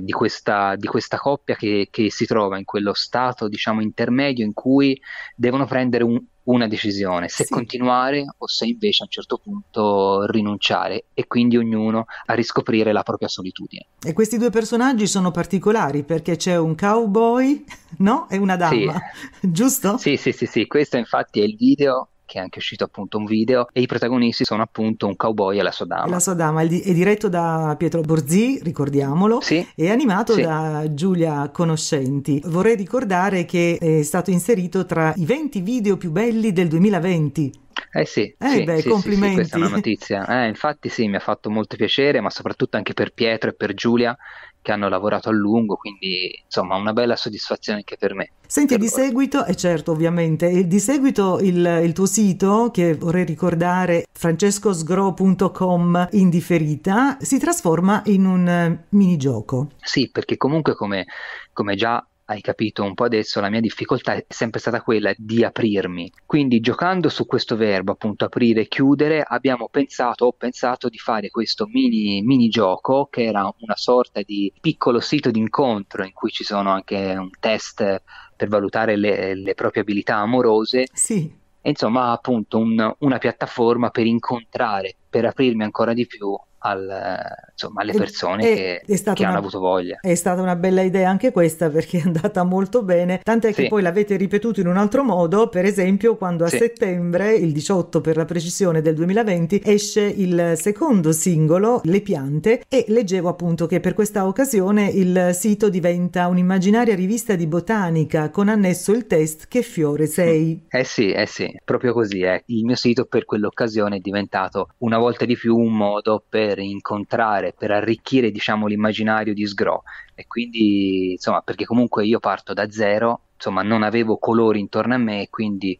di 0.00 0.12
questa, 0.12 0.76
di 0.76 0.86
questa 0.86 1.16
coppia 1.18 1.54
che, 1.56 1.88
che 1.90 2.10
si 2.10 2.26
trova 2.26 2.58
in 2.58 2.64
quello 2.64 2.92
stato, 2.94 3.48
diciamo, 3.48 3.80
intermedio 3.80 4.44
in 4.44 4.52
cui 4.52 5.00
devono 5.36 5.66
prendere 5.66 6.04
un- 6.04 6.22
una 6.46 6.68
decisione, 6.68 7.28
se 7.28 7.44
Sì. 7.44 7.52
continuare 7.54 8.24
o 8.36 8.46
se 8.46 8.66
invece 8.66 9.02
a 9.02 9.06
un 9.06 9.10
certo 9.10 9.38
punto 9.42 10.26
rinunciare 10.26 11.06
e 11.14 11.26
quindi 11.26 11.56
ognuno 11.56 12.04
a 12.26 12.34
riscoprire 12.34 12.92
la 12.92 13.02
propria 13.02 13.28
solitudine. 13.28 13.86
E 14.04 14.12
questi 14.12 14.36
due 14.36 14.50
personaggi 14.50 15.06
sono 15.06 15.30
particolari 15.30 16.02
perché 16.04 16.36
c'è 16.36 16.56
un 16.58 16.74
cowboy, 16.76 17.64
no? 18.00 18.28
E 18.28 18.36
una 18.36 18.54
Sì. 18.54 18.58
dama, 18.84 19.00
giusto? 19.40 19.96
Sì, 19.96 20.16
sì, 20.18 20.32
sì, 20.32 20.44
sì, 20.44 20.66
questo 20.66 20.98
infatti 20.98 21.40
è 21.40 21.44
il 21.44 21.56
video, 21.56 22.10
che 22.34 22.40
è 22.40 22.42
anche 22.42 22.58
uscito 22.58 22.82
appunto 22.82 23.16
un 23.16 23.26
video, 23.26 23.68
e 23.72 23.80
i 23.80 23.86
protagonisti 23.86 24.44
sono 24.44 24.62
appunto 24.62 25.06
un 25.06 25.14
cowboy 25.14 25.56
e 25.58 25.62
la 25.62 25.70
sua 25.70 25.84
E 25.84 25.88
dama. 25.88 26.06
La 26.10 26.18
sua 26.18 26.34
dama 26.34 26.62
è 26.62 26.66
di- 26.66 26.80
è 26.80 26.92
diretto 26.92 27.28
da 27.28 27.76
Pietro 27.78 28.00
Borzì, 28.00 28.58
ricordiamolo. 28.60 29.40
Sì, 29.40 29.64
È 29.74 29.88
animato 29.88 30.32
Sì. 30.32 30.42
da 30.42 30.84
Giulia 30.92 31.48
Conoscenti. 31.50 32.40
Vorrei 32.46 32.74
ricordare 32.74 33.44
che 33.44 33.78
è 33.80 34.02
stato 34.02 34.30
inserito 34.32 34.84
tra 34.84 35.12
i 35.16 35.24
20 35.24 35.60
video 35.60 35.96
più 35.96 36.10
belli 36.10 36.52
del 36.52 36.66
2020. 36.66 37.52
Eh 37.92 38.04
sì, 38.04 38.22
Eh 38.22 38.48
sì, 38.48 38.64
beh, 38.64 38.74
sì, 38.76 38.82
sì, 38.82 38.82
sì, 38.82 38.88
complimenti. 38.88 39.34
questa 39.36 39.56
è 39.56 39.58
una 39.60 39.68
notizia. 39.68 40.26
Eh, 40.44 40.48
infatti 40.48 40.88
sì, 40.88 41.06
mi 41.06 41.14
ha 41.16 41.20
fatto 41.20 41.50
molto 41.50 41.76
piacere, 41.76 42.20
ma 42.20 42.30
soprattutto 42.30 42.76
anche 42.76 42.94
per 42.94 43.12
Pietro 43.12 43.50
e 43.50 43.54
per 43.54 43.74
Giulia, 43.74 44.16
che 44.64 44.72
hanno 44.72 44.88
lavorato 44.88 45.28
a 45.28 45.32
lungo, 45.32 45.76
quindi 45.76 46.42
insomma 46.42 46.76
una 46.76 46.94
bella 46.94 47.16
soddisfazione 47.16 47.80
anche 47.80 47.98
per 47.98 48.14
me. 48.14 48.30
Senti, 48.46 48.78
di 48.78 48.88
seguito, 48.88 49.44
e 49.44 49.50
eh 49.50 49.56
certo 49.56 49.92
ovviamente, 49.92 50.66
di 50.66 50.80
seguito 50.80 51.38
il, 51.38 51.80
il, 51.82 51.92
tuo 51.92 52.06
sito, 52.06 52.70
che 52.72 52.94
vorrei 52.94 53.26
ricordare, 53.26 54.06
francescosgro.com 54.10 56.08
in 56.12 56.30
differita, 56.30 57.18
si 57.20 57.38
trasforma 57.38 58.00
in 58.06 58.24
un 58.24 58.48
eh, 58.48 58.86
minigioco. 58.90 59.72
Sì, 59.80 60.08
perché 60.10 60.38
comunque 60.38 60.74
come, 60.74 61.04
come 61.52 61.74
già 61.74 62.02
hai 62.26 62.40
capito 62.40 62.82
un 62.82 62.94
po' 62.94 63.04
adesso, 63.04 63.40
la 63.40 63.50
mia 63.50 63.60
difficoltà 63.60 64.14
è 64.14 64.24
sempre 64.28 64.60
stata 64.60 64.82
quella 64.82 65.12
di 65.16 65.44
aprirmi. 65.44 66.10
Quindi 66.24 66.60
giocando 66.60 67.08
su 67.08 67.26
questo 67.26 67.56
verbo, 67.56 67.92
appunto 67.92 68.24
aprire 68.24 68.62
e 68.62 68.68
chiudere, 68.68 69.22
abbiamo 69.22 69.68
pensato, 69.68 70.26
ho 70.26 70.32
pensato 70.32 70.88
di 70.88 70.98
fare 70.98 71.30
questo 71.30 71.66
mini, 71.66 72.22
mini 72.22 72.48
gioco 72.48 73.08
che 73.10 73.24
era 73.24 73.42
una 73.58 73.76
sorta 73.76 74.22
di 74.22 74.52
piccolo 74.60 75.00
sito 75.00 75.30
d'incontro 75.30 76.04
in 76.04 76.12
cui 76.12 76.30
ci 76.30 76.44
sono 76.44 76.70
anche 76.70 77.14
un 77.16 77.30
test 77.38 78.02
per 78.36 78.48
valutare 78.48 78.96
le, 78.96 79.34
le 79.34 79.54
proprie 79.54 79.82
abilità 79.82 80.16
amorose. 80.16 80.86
Sì. 80.92 81.42
E 81.60 81.70
insomma, 81.70 82.10
appunto, 82.10 82.58
un, 82.58 82.94
una 82.98 83.18
piattaforma 83.18 83.90
per 83.90 84.06
incontrare, 84.06 84.96
per 85.08 85.24
aprirmi 85.24 85.62
ancora 85.62 85.94
di 85.94 86.06
più 86.06 86.36
al, 86.64 87.26
insomma, 87.52 87.82
alle 87.82 87.92
persone 87.92 88.42
è, 88.42 88.54
che, 88.54 88.94
è 88.94 89.02
che 89.12 89.22
una, 89.22 89.28
hanno 89.28 89.38
avuto 89.38 89.58
voglia. 89.58 89.98
È 90.00 90.14
stata 90.14 90.40
una 90.40 90.56
bella 90.56 90.82
idea 90.82 91.08
anche 91.08 91.30
questa 91.30 91.68
perché 91.70 91.98
è 91.98 92.02
andata 92.04 92.42
molto 92.42 92.82
bene, 92.82 93.20
tant'è 93.22 93.52
sì. 93.52 93.62
che 93.62 93.68
poi 93.68 93.82
l'avete 93.82 94.16
ripetuto 94.16 94.60
in 94.60 94.66
un 94.66 94.76
altro 94.76 95.04
modo, 95.04 95.48
per 95.48 95.64
esempio 95.64 96.16
quando 96.16 96.44
a 96.44 96.48
sì. 96.48 96.58
settembre, 96.58 97.34
il 97.34 97.52
18 97.52 98.00
per 98.00 98.16
la 98.16 98.24
precisione 98.24 98.80
del 98.80 98.94
2020, 98.94 99.62
esce 99.64 100.02
il 100.02 100.54
secondo 100.56 101.12
singolo, 101.12 101.80
Le 101.84 102.00
piante, 102.00 102.62
e 102.68 102.86
leggevo 102.88 103.28
appunto 103.28 103.66
che 103.66 103.80
per 103.80 103.94
questa 103.94 104.26
occasione 104.26 104.88
il 104.88 105.30
sito 105.32 105.68
diventa 105.68 106.28
un'immaginaria 106.28 106.94
rivista 106.94 107.34
di 107.34 107.46
botanica 107.46 108.30
con 108.30 108.48
annesso 108.48 108.92
il 108.92 109.06
test 109.06 109.48
Che 109.48 109.62
fiore 109.62 110.06
sei. 110.06 110.64
Eh 110.68 110.84
sì, 110.84 111.12
eh 111.12 111.26
sì, 111.26 111.54
proprio 111.64 111.92
così 111.92 112.22
è. 112.22 112.42
Il 112.46 112.64
mio 112.64 112.76
sito 112.76 113.04
per 113.04 113.26
quell'occasione 113.26 113.96
è 113.96 114.00
diventato 114.00 114.70
una 114.78 114.98
volta 114.98 115.26
di 115.26 115.36
più 115.36 115.56
un 115.56 115.72
modo 115.72 116.24
per 116.26 116.53
per 116.54 116.58
incontrare, 116.62 117.52
per 117.52 117.72
arricchire 117.72 118.30
diciamo 118.30 118.66
l'immaginario 118.66 119.34
di 119.34 119.46
Sgro. 119.46 119.82
E 120.14 120.26
quindi 120.26 121.12
insomma 121.12 121.40
perché 121.40 121.64
comunque 121.64 122.06
io 122.06 122.20
parto 122.20 122.52
da 122.52 122.70
zero, 122.70 123.22
insomma 123.34 123.62
non 123.62 123.82
avevo 123.82 124.18
colori 124.18 124.60
intorno 124.60 124.94
a 124.94 124.98
me 124.98 125.28
quindi 125.28 125.78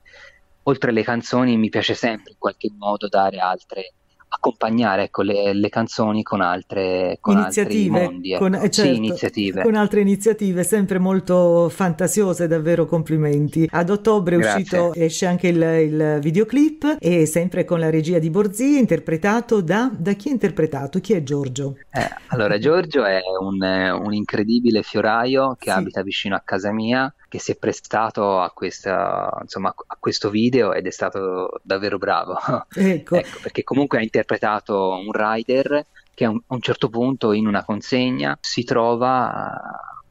oltre 0.65 0.91
alle 0.91 1.03
canzoni 1.03 1.57
mi 1.57 1.69
piace 1.69 1.95
sempre 1.95 2.33
in 2.33 2.39
qualche 2.39 2.71
modo 2.77 3.09
dare 3.09 3.39
altre 3.39 3.93
accompagnare 4.35 5.05
ecco, 5.05 5.23
le, 5.23 5.53
le, 5.53 5.69
canzoni 5.69 6.23
con 6.23 6.41
altre 6.41 7.19
con 7.21 7.39
iniziative, 7.39 8.03
mondi, 8.03 8.33
ecco. 8.33 8.43
con, 8.43 8.55
eh, 8.55 8.71
certo, 8.71 8.93
sì, 8.93 8.97
iniziative. 8.97 9.63
con 9.63 9.75
altre 9.75 10.01
iniziative 10.01 10.65
sempre 10.65 10.99
molto 10.99 11.69
fantasiose, 11.69 12.49
davvero 12.49 12.87
complimenti. 12.87 13.69
Ad 13.71 13.91
ottobre 13.91 14.37
è 14.37 14.39
uscito, 14.39 14.93
esce 14.95 15.27
anche 15.27 15.49
il, 15.49 15.63
il, 15.63 16.19
videoclip 16.21 16.97
e 16.99 17.27
sempre 17.27 17.65
con 17.65 17.79
la 17.79 17.91
regia 17.91 18.19
di 18.19 18.31
Borzi, 18.31 18.79
interpretato 18.79 19.61
da, 19.61 19.91
da 19.97 20.13
chi 20.13 20.29
è 20.29 20.33
interpretato? 20.33 21.01
Chi 21.01 21.13
è 21.13 21.23
Giorgio? 21.23 21.77
Eh, 21.93 22.09
allora 22.29 22.59
Giorgio 22.59 23.05
è 23.05 23.21
un, 23.41 23.61
un 23.63 24.13
incredibile 24.13 24.83
fioraio 24.83 25.57
che 25.59 25.71
sì. 25.71 25.77
abita 25.77 26.03
vicino 26.03 26.35
a 26.35 26.43
casa 26.45 26.73
mia 26.73 27.13
che 27.35 27.41
si 27.41 27.51
è 27.51 27.57
prestato 27.57 28.39
a, 28.39 28.51
questa, 28.51 29.29
insomma, 29.43 29.75
a 29.89 29.97
questo 29.99 30.31
video 30.31 30.73
ed 30.73 30.87
è 30.87 30.91
stato 30.91 31.61
davvero 31.65 31.99
bravo. 31.99 32.39
Ecco. 32.77 33.17
ecco 33.17 33.39
perché 33.43 33.65
comunque 33.65 33.99
ha 33.99 34.03
interpretato 34.03 34.91
un 34.91 35.11
rider 35.11 35.85
che 36.15 36.25
a 36.27 36.31
un, 36.31 36.41
a 36.47 36.55
un 36.55 36.61
certo 36.61 36.89
punto 36.89 37.33
in 37.33 37.49
una 37.49 37.65
consegna 37.65 38.39
si 38.41 38.63
trova 38.63 39.53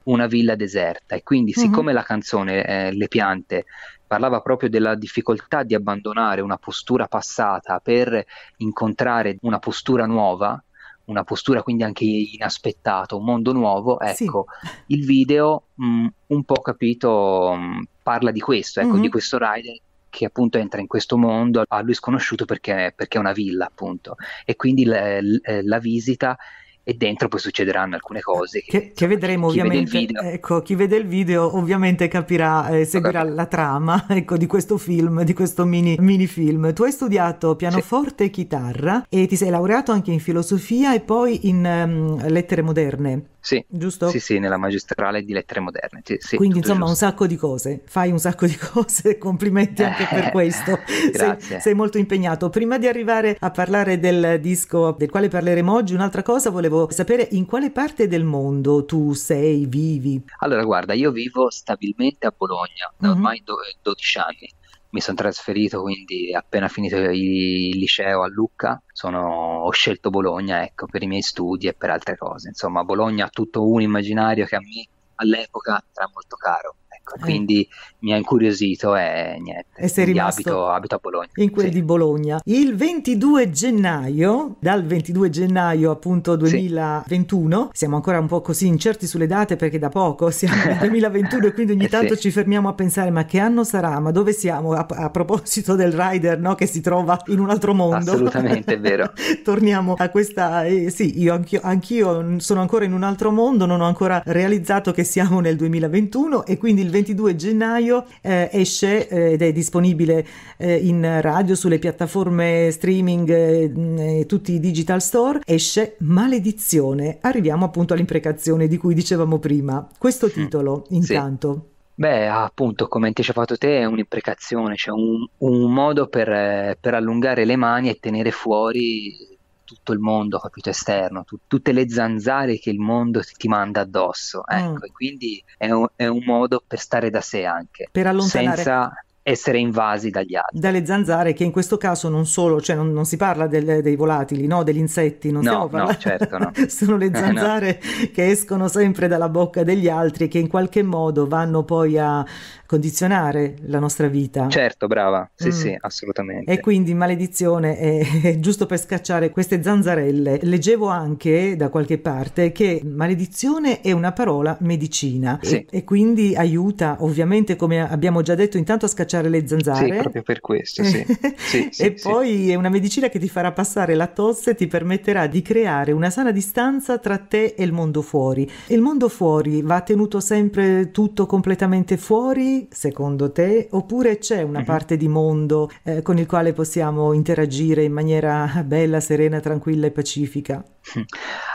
una 0.03 0.27
villa 0.27 0.55
deserta 0.55 1.15
e 1.15 1.23
quindi 1.23 1.53
mm-hmm. 1.55 1.65
siccome 1.65 1.93
la 1.93 2.03
canzone 2.03 2.65
eh, 2.65 2.91
Le 2.93 3.07
piante 3.07 3.65
parlava 4.05 4.41
proprio 4.41 4.69
della 4.69 4.95
difficoltà 4.95 5.63
di 5.63 5.75
abbandonare 5.75 6.41
una 6.41 6.57
postura 6.57 7.07
passata 7.07 7.79
per 7.79 8.25
incontrare 8.57 9.37
una 9.41 9.59
postura 9.59 10.05
nuova, 10.05 10.61
una 11.05 11.23
postura 11.23 11.63
quindi 11.63 11.83
anche 11.83 12.05
inaspettata, 12.05 13.15
un 13.15 13.25
mondo 13.25 13.51
nuovo, 13.51 13.99
ecco, 13.99 14.45
sì. 14.61 14.93
il 14.93 15.05
video 15.05 15.67
mh, 15.75 15.85
mm, 15.85 16.07
un 16.27 16.43
po' 16.43 16.61
capito 16.61 17.53
mh, 17.55 17.87
parla 18.01 18.31
di 18.31 18.39
questo, 18.39 18.79
ecco, 18.79 18.93
mm-hmm. 18.93 19.01
di 19.01 19.09
questo 19.09 19.37
rider 19.37 19.79
che 20.09 20.25
appunto 20.25 20.59
entra 20.59 20.79
in 20.79 20.85
questo 20.85 21.17
mondo 21.17 21.63
a 21.67 21.81
lui 21.81 21.95
sconosciuto 21.95 22.45
perché, 22.45 22.93
perché 22.95 23.17
è 23.17 23.19
una 23.19 23.31
villa 23.31 23.65
appunto 23.65 24.15
e 24.45 24.55
quindi 24.55 24.85
la, 24.85 25.17
la 25.63 25.79
visita 25.79 26.37
e 26.83 26.93
dentro 26.95 27.29
poi 27.29 27.39
succederanno 27.39 27.95
alcune 27.95 28.19
cose 28.19 28.61
che, 28.61 28.69
che, 28.69 28.91
che 28.93 29.07
vedremo 29.07 29.49
chi 29.49 29.59
ovviamente 29.59 29.97
vede 29.99 30.31
ecco 30.33 30.61
chi 30.61 30.75
vede 30.75 30.97
il 30.97 31.07
video 31.07 31.55
ovviamente 31.55 32.07
capirà 32.09 32.67
eh, 32.69 32.85
seguirà 32.85 33.21
okay. 33.21 33.33
la 33.33 33.45
trama 33.45 34.05
ecco 34.09 34.35
di 34.35 34.47
questo 34.47 34.77
film 34.77 35.23
di 35.23 35.33
questo 35.33 35.65
mini, 35.65 35.95
mini 35.99 36.27
film 36.27 36.73
tu 36.73 36.83
hai 36.83 36.91
studiato 36.91 37.55
pianoforte 37.55 38.23
sì. 38.25 38.29
e 38.29 38.33
chitarra 38.33 39.05
e 39.07 39.25
ti 39.27 39.35
sei 39.35 39.49
laureato 39.49 39.91
anche 39.91 40.11
in 40.11 40.19
filosofia 40.19 40.93
e 40.93 40.99
poi 40.99 41.47
in 41.47 41.65
um, 41.65 42.27
lettere 42.27 42.61
moderne 42.61 43.31
sì, 43.43 43.61
giusto? 43.67 44.07
Sì, 44.07 44.21
sì, 44.21 44.39
nella 44.39 44.55
magistrale 44.55 45.21
di 45.21 45.33
lettere 45.33 45.59
moderne. 45.59 45.99
Sì, 46.05 46.15
sì, 46.17 46.37
Quindi 46.37 46.59
insomma 46.59 46.85
giusto. 46.85 46.91
un 46.91 47.11
sacco 47.11 47.27
di 47.27 47.35
cose, 47.35 47.81
fai 47.85 48.09
un 48.09 48.17
sacco 48.17 48.45
di 48.45 48.55
cose, 48.71 49.17
complimenti 49.17 49.83
anche 49.83 50.07
per 50.09 50.31
questo. 50.31 50.79
Grazie. 51.11 51.41
Sei, 51.41 51.59
sei, 51.59 51.73
molto 51.73 51.97
impegnato. 51.97 52.49
Prima 52.49 52.77
di 52.77 52.87
arrivare 52.87 53.35
a 53.37 53.51
parlare 53.51 53.99
del 53.99 54.39
disco 54.39 54.95
del 54.97 55.09
quale 55.09 55.27
parleremo 55.27 55.73
oggi, 55.73 55.93
un'altra 55.93 56.23
cosa 56.23 56.51
volevo 56.51 56.89
sapere 56.89 57.27
in 57.31 57.45
quale 57.45 57.69
parte 57.69 58.07
del 58.07 58.23
mondo 58.23 58.85
tu 58.85 59.11
sei, 59.11 59.65
vivi? 59.65 60.23
Allora 60.39 60.63
guarda, 60.63 60.93
io 60.93 61.11
vivo 61.11 61.49
stabilmente 61.49 62.25
a 62.25 62.33
Bologna 62.35 62.93
da 62.95 63.09
mhm. 63.09 63.15
ormai 63.15 63.43
mm-hmm. 63.45 63.79
12 63.81 64.17
anni 64.19 64.53
mi 64.93 65.01
sono 65.01 65.17
trasferito 65.17 65.81
quindi 65.81 66.33
appena 66.33 66.67
finito 66.67 66.95
il 66.97 67.77
liceo 67.77 68.23
a 68.23 68.27
Lucca 68.27 68.81
sono, 68.91 69.61
ho 69.63 69.71
scelto 69.71 70.09
Bologna 70.09 70.63
ecco, 70.63 70.85
per 70.85 71.01
i 71.03 71.07
miei 71.07 71.21
studi 71.21 71.67
e 71.67 71.73
per 71.73 71.89
altre 71.89 72.15
cose. 72.15 72.49
Insomma 72.49 72.83
Bologna 72.83 73.25
ha 73.25 73.29
tutto 73.29 73.67
un 73.67 73.81
immaginario 73.81 74.45
che 74.45 74.55
a 74.55 74.59
me 74.59 74.87
all'epoca 75.15 75.83
era 75.93 76.09
molto 76.13 76.35
caro 76.35 76.75
ecco, 77.03 77.15
eh. 77.15 77.19
quindi 77.19 77.67
mi 77.99 78.13
ha 78.13 78.17
incuriosito 78.17 78.95
e 78.95 79.37
niente. 79.39 79.65
E 79.75 79.87
sei 79.87 80.05
rimasto 80.05 80.39
abito, 80.39 80.67
abito, 80.67 80.95
a 80.95 80.99
Bologna. 81.01 81.29
In 81.35 81.51
quel 81.51 81.67
sì. 81.67 81.71
di 81.71 81.83
Bologna. 81.83 82.41
Il 82.45 82.75
22 82.75 83.49
gennaio, 83.49 84.55
dal 84.59 84.85
22 84.85 85.29
gennaio 85.29 85.91
appunto 85.91 86.35
2021, 86.35 87.69
sì. 87.71 87.77
siamo 87.77 87.95
ancora 87.97 88.19
un 88.19 88.27
po' 88.27 88.41
così 88.41 88.67
incerti 88.67 89.05
sulle 89.05 89.27
date 89.27 89.55
perché 89.55 89.79
da 89.79 89.89
poco 89.89 90.31
siamo 90.31 90.55
nel 90.63 90.77
2021 90.89 91.45
e 91.47 91.53
quindi 91.53 91.71
ogni 91.73 91.85
eh 91.85 91.89
tanto 91.89 92.15
sì. 92.15 92.21
ci 92.21 92.31
fermiamo 92.31 92.69
a 92.69 92.73
pensare 92.73 93.09
ma 93.09 93.25
che 93.25 93.39
anno 93.39 93.63
sarà, 93.63 93.99
ma 93.99 94.11
dove 94.11 94.31
siamo? 94.33 94.73
A, 94.73 94.85
a 94.89 95.09
proposito 95.09 95.75
del 95.75 95.91
rider 95.93 96.39
no? 96.39 96.55
che 96.55 96.65
si 96.65 96.81
trova 96.81 97.21
in 97.27 97.39
un 97.39 97.49
altro 97.49 97.73
mondo. 97.73 98.11
Assolutamente, 98.11 98.73
è 98.73 98.79
vero. 98.79 99.11
Torniamo 99.43 99.95
a 99.97 100.09
questa, 100.09 100.63
eh, 100.65 100.89
sì, 100.89 101.21
io 101.21 101.33
anch'io, 101.33 101.59
anch'io 101.63 102.39
sono 102.39 102.61
ancora 102.61 102.85
in 102.85 102.93
un 102.93 103.03
altro 103.03 103.31
mondo, 103.31 103.65
non 103.65 103.81
ho 103.81 103.85
ancora 103.85 104.21
realizzato 104.25 104.91
che 104.91 105.03
siamo 105.03 105.39
nel 105.39 105.55
2021 105.55 106.45
e 106.45 106.57
quindi 106.57 106.81
il 106.81 106.89
22 106.93 107.35
gennaio 107.35 108.05
eh, 108.21 108.49
esce 108.53 109.07
eh, 109.07 109.31
ed 109.33 109.41
è 109.41 109.51
disponibile 109.51 110.25
eh, 110.57 110.75
in 110.75 111.19
radio, 111.21 111.55
sulle 111.55 111.79
piattaforme 111.79 112.69
streaming 112.71 113.29
eh, 113.29 114.25
tutti 114.27 114.53
i 114.53 114.59
digital 114.59 115.01
store, 115.01 115.41
esce 115.45 115.95
Maledizione. 115.99 117.17
Arriviamo 117.21 117.65
appunto 117.65 117.93
all'imprecazione 117.93 118.67
di 118.67 118.77
cui 118.77 118.93
dicevamo 118.93 119.39
prima. 119.39 119.87
Questo 119.97 120.29
titolo, 120.29 120.85
intanto. 120.89 121.53
Sì. 121.53 121.71
Beh, 121.95 122.27
appunto, 122.27 122.87
come 122.87 123.07
anticipato 123.07 123.57
te, 123.57 123.79
è 123.79 123.85
un'imprecazione, 123.85 124.75
cioè 124.75 124.95
un, 124.95 125.25
un 125.37 125.73
modo 125.73 126.07
per, 126.07 126.77
per, 126.79 126.93
allungare 126.93 127.45
le 127.45 127.55
mani 127.55 127.89
e 127.89 127.99
tenere 127.99 128.31
fuori 128.31 129.32
tutto 129.73 129.93
il 129.93 129.99
mondo, 129.99 130.39
capito, 130.39 130.69
esterno, 130.69 131.23
tu, 131.23 131.39
tutte 131.47 131.71
le 131.71 131.89
zanzare 131.89 132.57
che 132.57 132.69
il 132.69 132.79
mondo 132.79 133.21
ti 133.21 133.47
manda 133.47 133.81
addosso, 133.81 134.45
ecco, 134.47 134.79
mm. 134.79 134.83
e 134.83 134.91
quindi 134.91 135.43
è 135.57 135.71
un, 135.71 135.87
è 135.95 136.07
un, 136.07 136.23
modo 136.25 136.63
per 136.65 136.79
stare 136.79 137.09
da 137.09 137.21
sé 137.21 137.45
anche, 137.45 137.89
per 137.91 138.07
allontanare... 138.07 138.55
senza 138.55 139.05
essere 139.23 139.57
invasi 139.57 140.09
dagli 140.09 140.35
altri. 140.35 140.59
Dalle 140.59 140.85
zanzare 140.85 141.33
che 141.33 141.45
in 141.45 141.51
questo 141.51 141.77
caso 141.77 142.09
non 142.09 142.25
solo, 142.25 142.59
cioè 142.61 142.75
non, 142.75 142.91
non 142.91 143.05
si 143.05 143.15
parla 143.15 143.47
del, 143.47 143.81
dei 143.81 143.95
volatili, 143.95 144.45
no? 144.45 144.63
degli 144.63 144.77
insetti, 144.77 145.31
non 145.31 145.43
no, 145.43 145.67
parlando... 145.69 145.91
no, 145.93 145.97
certo, 145.97 146.37
no. 146.37 146.51
sono 146.67 146.97
le 146.97 147.09
zanzare 147.15 147.79
no. 147.81 148.09
che 148.11 148.29
escono 148.29 148.67
sempre 148.67 149.07
dalla 149.07 149.29
bocca 149.29 149.63
degli 149.63 149.87
altri 149.87 150.25
e 150.25 150.27
che 150.27 150.39
in 150.39 150.49
qualche 150.49 150.83
modo 150.83 151.25
vanno 151.25 151.63
poi 151.63 151.97
a 151.97 152.25
condizionare 152.65 153.55
la 153.67 153.79
nostra 153.79 154.07
vita. 154.07 154.47
Certo, 154.49 154.87
brava, 154.87 155.29
sì, 155.33 155.47
mm. 155.47 155.51
sì, 155.51 155.77
assolutamente. 155.79 156.51
E 156.51 156.59
quindi 156.59 156.93
maledizione 156.93 157.77
è, 157.77 158.21
è 158.23 158.39
giusto 158.39 158.65
per 158.65 158.79
scacciare 158.79 159.29
queste 159.29 159.61
zanzarelle. 159.63 160.39
Leggevo 160.41 160.87
anche 160.87 161.55
da 161.55 161.69
qualche 161.69 161.97
parte 161.97 162.51
che 162.51 162.81
maledizione 162.83 163.79
è 163.81 163.91
una 163.91 164.11
parola 164.11 164.57
medicina 164.61 165.39
sì. 165.41 165.57
e, 165.57 165.67
e 165.69 165.83
quindi 165.83 166.35
aiuta 166.35 166.97
ovviamente, 166.99 167.55
come 167.55 167.87
abbiamo 167.87 168.21
già 168.21 168.35
detto, 168.35 168.57
intanto 168.57 168.85
a 168.85 168.89
scacciare 168.89 169.12
cacciare 169.13 169.29
le 169.29 169.47
zanzare. 169.47 169.85
Sì, 169.85 169.97
proprio 169.97 170.21
per 170.23 170.39
questo, 170.39 170.83
sì. 170.83 171.05
sì, 171.37 171.67
sì 171.71 171.83
e 171.83 171.91
poi 171.93 172.49
è 172.49 172.55
una 172.55 172.69
medicina 172.69 173.09
che 173.09 173.19
ti 173.19 173.29
farà 173.29 173.51
passare 173.51 173.93
la 173.93 174.07
tosse 174.07 174.51
e 174.51 174.55
ti 174.55 174.67
permetterà 174.67 175.27
di 175.27 175.41
creare 175.41 175.91
una 175.91 176.09
sana 176.09 176.31
distanza 176.31 176.97
tra 176.97 177.17
te 177.17 177.53
e 177.55 177.63
il 177.63 177.71
mondo 177.71 178.01
fuori. 178.01 178.49
Il 178.67 178.81
mondo 178.81 179.09
fuori 179.09 179.61
va 179.61 179.81
tenuto 179.81 180.19
sempre 180.19 180.91
tutto 180.91 181.25
completamente 181.25 181.97
fuori, 181.97 182.67
secondo 182.71 183.31
te, 183.31 183.67
oppure 183.71 184.17
c'è 184.17 184.41
una 184.41 184.59
mm-hmm. 184.59 184.65
parte 184.65 184.97
di 184.97 185.07
mondo 185.07 185.69
eh, 185.83 186.01
con 186.01 186.17
il 186.17 186.25
quale 186.25 186.53
possiamo 186.53 187.13
interagire 187.13 187.83
in 187.83 187.91
maniera 187.91 188.63
bella, 188.65 188.99
serena, 188.99 189.39
tranquilla 189.39 189.87
e 189.87 189.91
pacifica? 189.91 190.63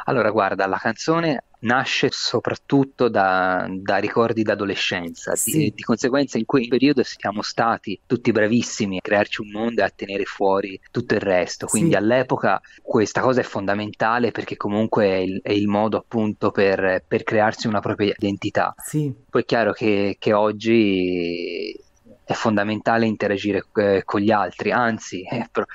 Allora, 0.05 0.31
guarda, 0.31 0.67
la 0.67 0.79
canzone 0.79 1.45
nasce 1.61 2.09
soprattutto 2.13 3.09
da, 3.09 3.67
da 3.69 3.97
ricordi 3.97 4.43
d'adolescenza, 4.43 5.35
sì. 5.35 5.51
di, 5.51 5.73
di, 5.75 5.83
conseguenza 5.83 6.39
in 6.39 6.45
quel 6.45 6.69
periodo 6.69 7.03
siamo 7.03 7.43
stati 7.43 8.01
tutti 8.07 8.31
bravissimi 8.31 8.99
a 8.99 9.01
crearci 9.01 9.41
un 9.41 9.51
mondo 9.51 9.81
e 9.81 9.85
a 9.85 9.91
tenere 9.95 10.25
fuori 10.25 10.81
tutto 10.91 11.15
il 11.15 11.21
resto, 11.21 11.67
quindi 11.67 11.91
sì. 11.91 11.97
all'epoca 11.97 12.61
questa 12.81 13.21
cosa 13.21 13.41
è 13.41 13.45
fondamentale 13.45 14.31
perché 14.31 14.57
comunque 14.57 15.07
è 15.07 15.17
il, 15.17 15.41
è 15.43 15.53
il 15.53 15.67
modo 15.67 15.97
appunto 15.97 16.51
per, 16.51 17.03
per, 17.07 17.25
crearsi 17.25 17.67
una 17.67 17.81
propria 17.81 18.15
identità. 18.17 18.75
Sì. 18.79 19.13
Poi 19.29 19.43
è 19.43 19.45
chiaro 19.45 19.73
che, 19.73 20.17
che 20.19 20.33
oggi 20.33 21.77
è 22.25 22.33
fondamentale 22.35 23.07
interagire 23.07 23.67
eh, 23.75 24.03
con 24.05 24.21
gli 24.21 24.31
altri, 24.31 24.71
anzi... 24.71 25.23
Eh, 25.23 25.49
pro- 25.51 25.67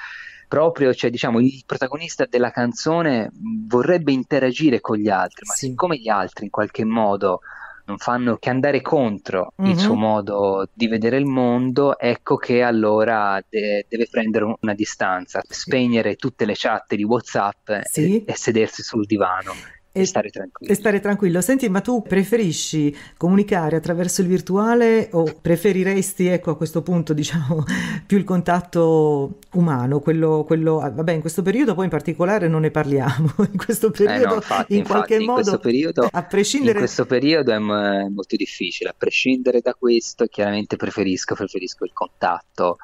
proprio, 0.54 0.94
cioè, 0.94 1.10
diciamo, 1.10 1.40
il 1.40 1.64
protagonista 1.66 2.28
della 2.30 2.52
canzone 2.52 3.32
vorrebbe 3.68 4.12
interagire 4.12 4.82
con 4.82 4.98
gli 4.98 5.10
altri, 5.10 5.48
ma 5.48 5.54
sì. 5.54 5.70
siccome 5.70 5.98
gli 5.98 6.10
altri 6.10 6.46
in 6.46 6.52
qualche 6.52 6.86
modo 6.86 7.40
non 7.86 7.98
fanno 7.98 8.38
che 8.38 8.52
andare 8.52 8.80
contro 8.80 9.54
mm-hmm. 9.60 9.72
il 9.72 9.80
suo 9.80 9.96
mhm. 9.96 10.00
modo 10.00 10.70
di 10.72 10.88
vedere 10.88 11.18
il 11.18 11.26
mondo, 11.26 11.98
ecco 11.98 12.36
che 12.36 12.62
allora 12.62 13.44
de- 13.50 13.88
deve 13.90 14.08
prendere 14.08 14.56
una 14.60 14.76
distanza, 14.76 15.42
spegnere 15.44 16.18
tutte 16.18 16.46
le 16.46 16.54
chat 16.56 16.94
di 16.94 17.04
WhatsApp 17.04 17.72
sì. 17.82 18.24
e-, 18.24 18.32
e 18.32 18.36
sedersi 18.36 18.84
sul 18.84 19.08
divano 19.08 19.54
e 19.96 20.06
stare 20.06 20.32
tranquillo. 20.32 20.72
E 20.72 20.76
stare 20.76 21.00
tranquillo. 21.00 21.40
Senti, 21.40 21.70
ma 21.70 21.80
tu 21.80 22.02
preferisci 22.02 22.96
comunicare 23.16 23.76
attraverso 23.76 24.22
il 24.22 24.28
virtuale 24.28 25.10
o 25.12 25.24
preferiresti, 25.40 26.26
ecco, 26.26 26.50
a 26.50 26.58
questo 26.58 26.82
punto, 26.82 27.14
diciamo, 27.14 27.64
più 28.08 28.18
il 28.18 28.24
contatto 28.24 29.38
umano, 29.52 30.00
quello, 30.00 30.46
quello 30.46 30.80
ah, 30.80 30.90
vabbè, 30.90 31.12
in 31.12 31.22
questo 31.22 31.44
periodo 31.44 31.76
poi 31.76 31.84
in 31.84 31.92
particolare 31.92 32.48
non 32.48 32.62
ne 32.62 32.72
parliamo, 32.72 33.36
in 33.52 33.56
questo 33.56 33.92
periodo, 33.92 34.24
eh 34.24 34.28
no, 34.28 34.34
infatti, 34.34 34.74
in 34.74 34.80
infatti, 34.80 34.98
qualche 34.98 35.16
in 35.16 35.26
modo, 35.26 35.60
periodo, 35.60 36.10
a 36.12 36.24
prescindere... 36.24 36.72
In 36.72 36.80
questo 36.80 37.06
periodo 37.06 37.52
è, 37.52 37.60
m- 37.60 38.12
molto 38.16 38.36
difficile, 38.36 38.90
a 38.90 38.96
prescindere 38.98 39.62
da 39.62 39.76
questo, 39.76 40.26
chiaramente 40.26 40.76
preferisco, 40.76 41.36
preferisco 41.36 41.86
il 41.86 41.94
contatto 41.94 42.78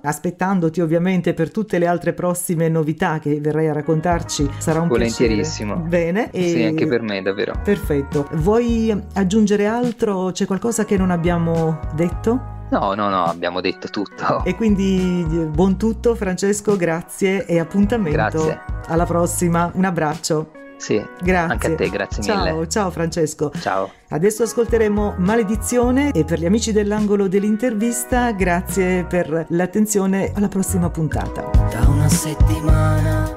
aspettandoti 0.03 0.81
ovviamente 0.81 1.35
per 1.35 1.51
tutte 1.51 1.79
le 1.79 1.87
altre 1.87 2.13
prossime 2.13 2.69
novità 2.69 3.19
che 3.19 3.41
verrai 3.41 3.69
a 3.69 3.73
raccontarci. 3.73 4.49
Sarà 4.59 4.81
un 4.81 4.89
Volentierissimo. 4.89 5.83
piacere. 5.83 5.89
Bene. 5.89 6.31
E... 6.31 6.49
Sì, 6.49 6.63
anche 6.63 6.87
per 6.87 7.03
me, 7.03 7.23
davvero. 7.23 7.61
Perfetto. 7.63 8.29
Vuoi 8.33 8.95
aggiungere 9.15 9.67
altro? 9.67 10.31
C'è 10.33 10.47
qualcosa 10.47 10.85
che 10.85 10.97
non 10.97 11.11
abbiamo 11.11 11.81
detto? 11.95 12.57
No, 12.71 12.93
no, 12.95 13.09
no, 13.09 13.25
abbiamo 13.25 13.61
detto 13.61 13.89
tutto. 13.89 14.45
E 14.45 14.55
quindi 14.55 15.25
buon 15.51 15.79
tutto 15.79 16.15
Francesco, 16.15 16.77
grazie 16.77 17.47
e 17.47 17.59
appuntamento 17.59 18.13
grazie. 18.17 18.61
alla 18.89 19.07
prossima. 19.07 19.71
Un 19.75 19.85
abbraccio. 19.85 20.51
Sì, 20.79 21.05
grazie. 21.21 21.53
Anche 21.53 21.67
a 21.67 21.75
te, 21.75 21.91
grazie 21.91 22.23
ciao, 22.23 22.45
mille. 22.45 22.69
Ciao 22.69 22.91
Francesco. 22.91 23.51
Ciao. 23.61 23.91
Adesso 24.11 24.45
ascolteremo 24.45 25.17
Maledizione 25.19 26.13
e 26.13 26.25
per 26.25 26.39
gli 26.39 26.47
amici 26.47 26.73
dell'angolo 26.73 27.29
dell'intervista, 27.29 28.31
grazie 28.31 29.05
per 29.05 29.47
l'attenzione 29.49 30.33
alla 30.35 30.49
prossima 30.49 30.89
puntata. 30.89 31.51
Da 31.69 31.87
una 31.89 32.09
settimana 32.09 33.37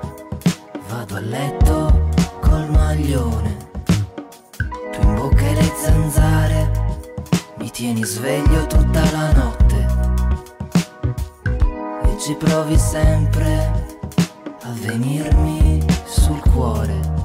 vado 0.88 1.16
a 1.16 1.20
letto 1.20 2.10
col 2.42 2.70
maglione, 2.70 3.58
tu 4.92 5.02
in 5.02 5.16
bocca 5.16 5.42
e 5.42 5.54
le 5.56 5.72
zanzare, 5.76 6.72
mi 7.58 7.70
tieni 7.72 8.04
sveglio 8.06 8.68
tutta 8.68 9.02
la 9.12 9.32
notte 9.34 9.88
e 12.04 12.18
ci 12.20 12.36
provi 12.36 12.78
sempre 12.78 13.90
a 14.64 14.74
venirmi 14.86 15.84
sul 16.06 16.40
cuore 16.52 17.21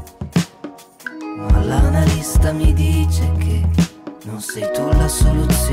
ma 1.37 1.63
l'analista 1.65 2.53
mi 2.53 2.73
dice 2.73 3.31
che 3.39 3.63
non 4.25 4.41
sei 4.41 4.69
tu 4.73 4.89
la 4.97 5.09
soluzione. 5.09 5.66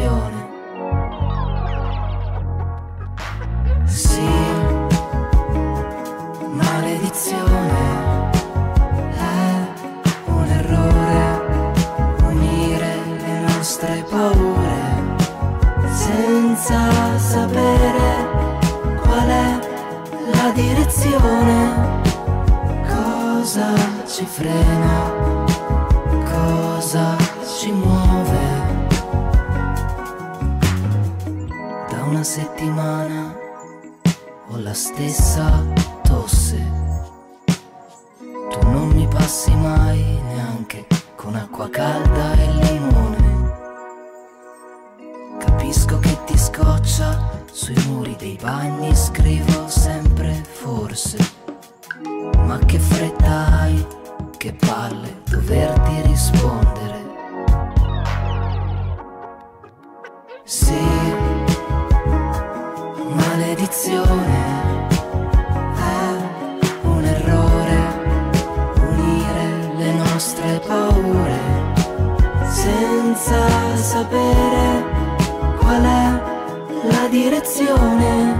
Direzione, 77.13 78.35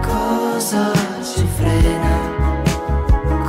cosa 0.00 0.92
ci 1.20 1.44
frena, 1.56 2.16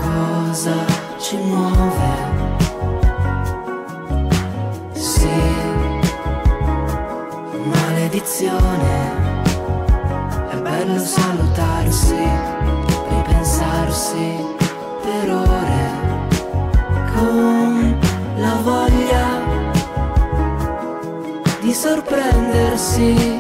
cosa 0.02 0.74
ci 1.20 1.38
muove. 1.38 2.14
Sì, 4.94 5.30
maledizione, 7.66 8.94
è 10.50 10.56
bello 10.58 10.98
salutarsi, 10.98 12.18
ripensarsi 13.10 14.44
per 15.04 15.34
ore 15.34 15.84
con 17.14 18.00
la 18.38 18.58
voglia 18.64 19.26
di 21.62 21.72
sorprendersi, 21.72 23.35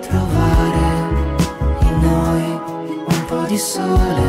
trovare 0.00 0.86
in 1.80 2.00
noi 2.00 2.60
un 3.06 3.24
po' 3.26 3.44
di 3.46 3.58
sole. 3.58 4.23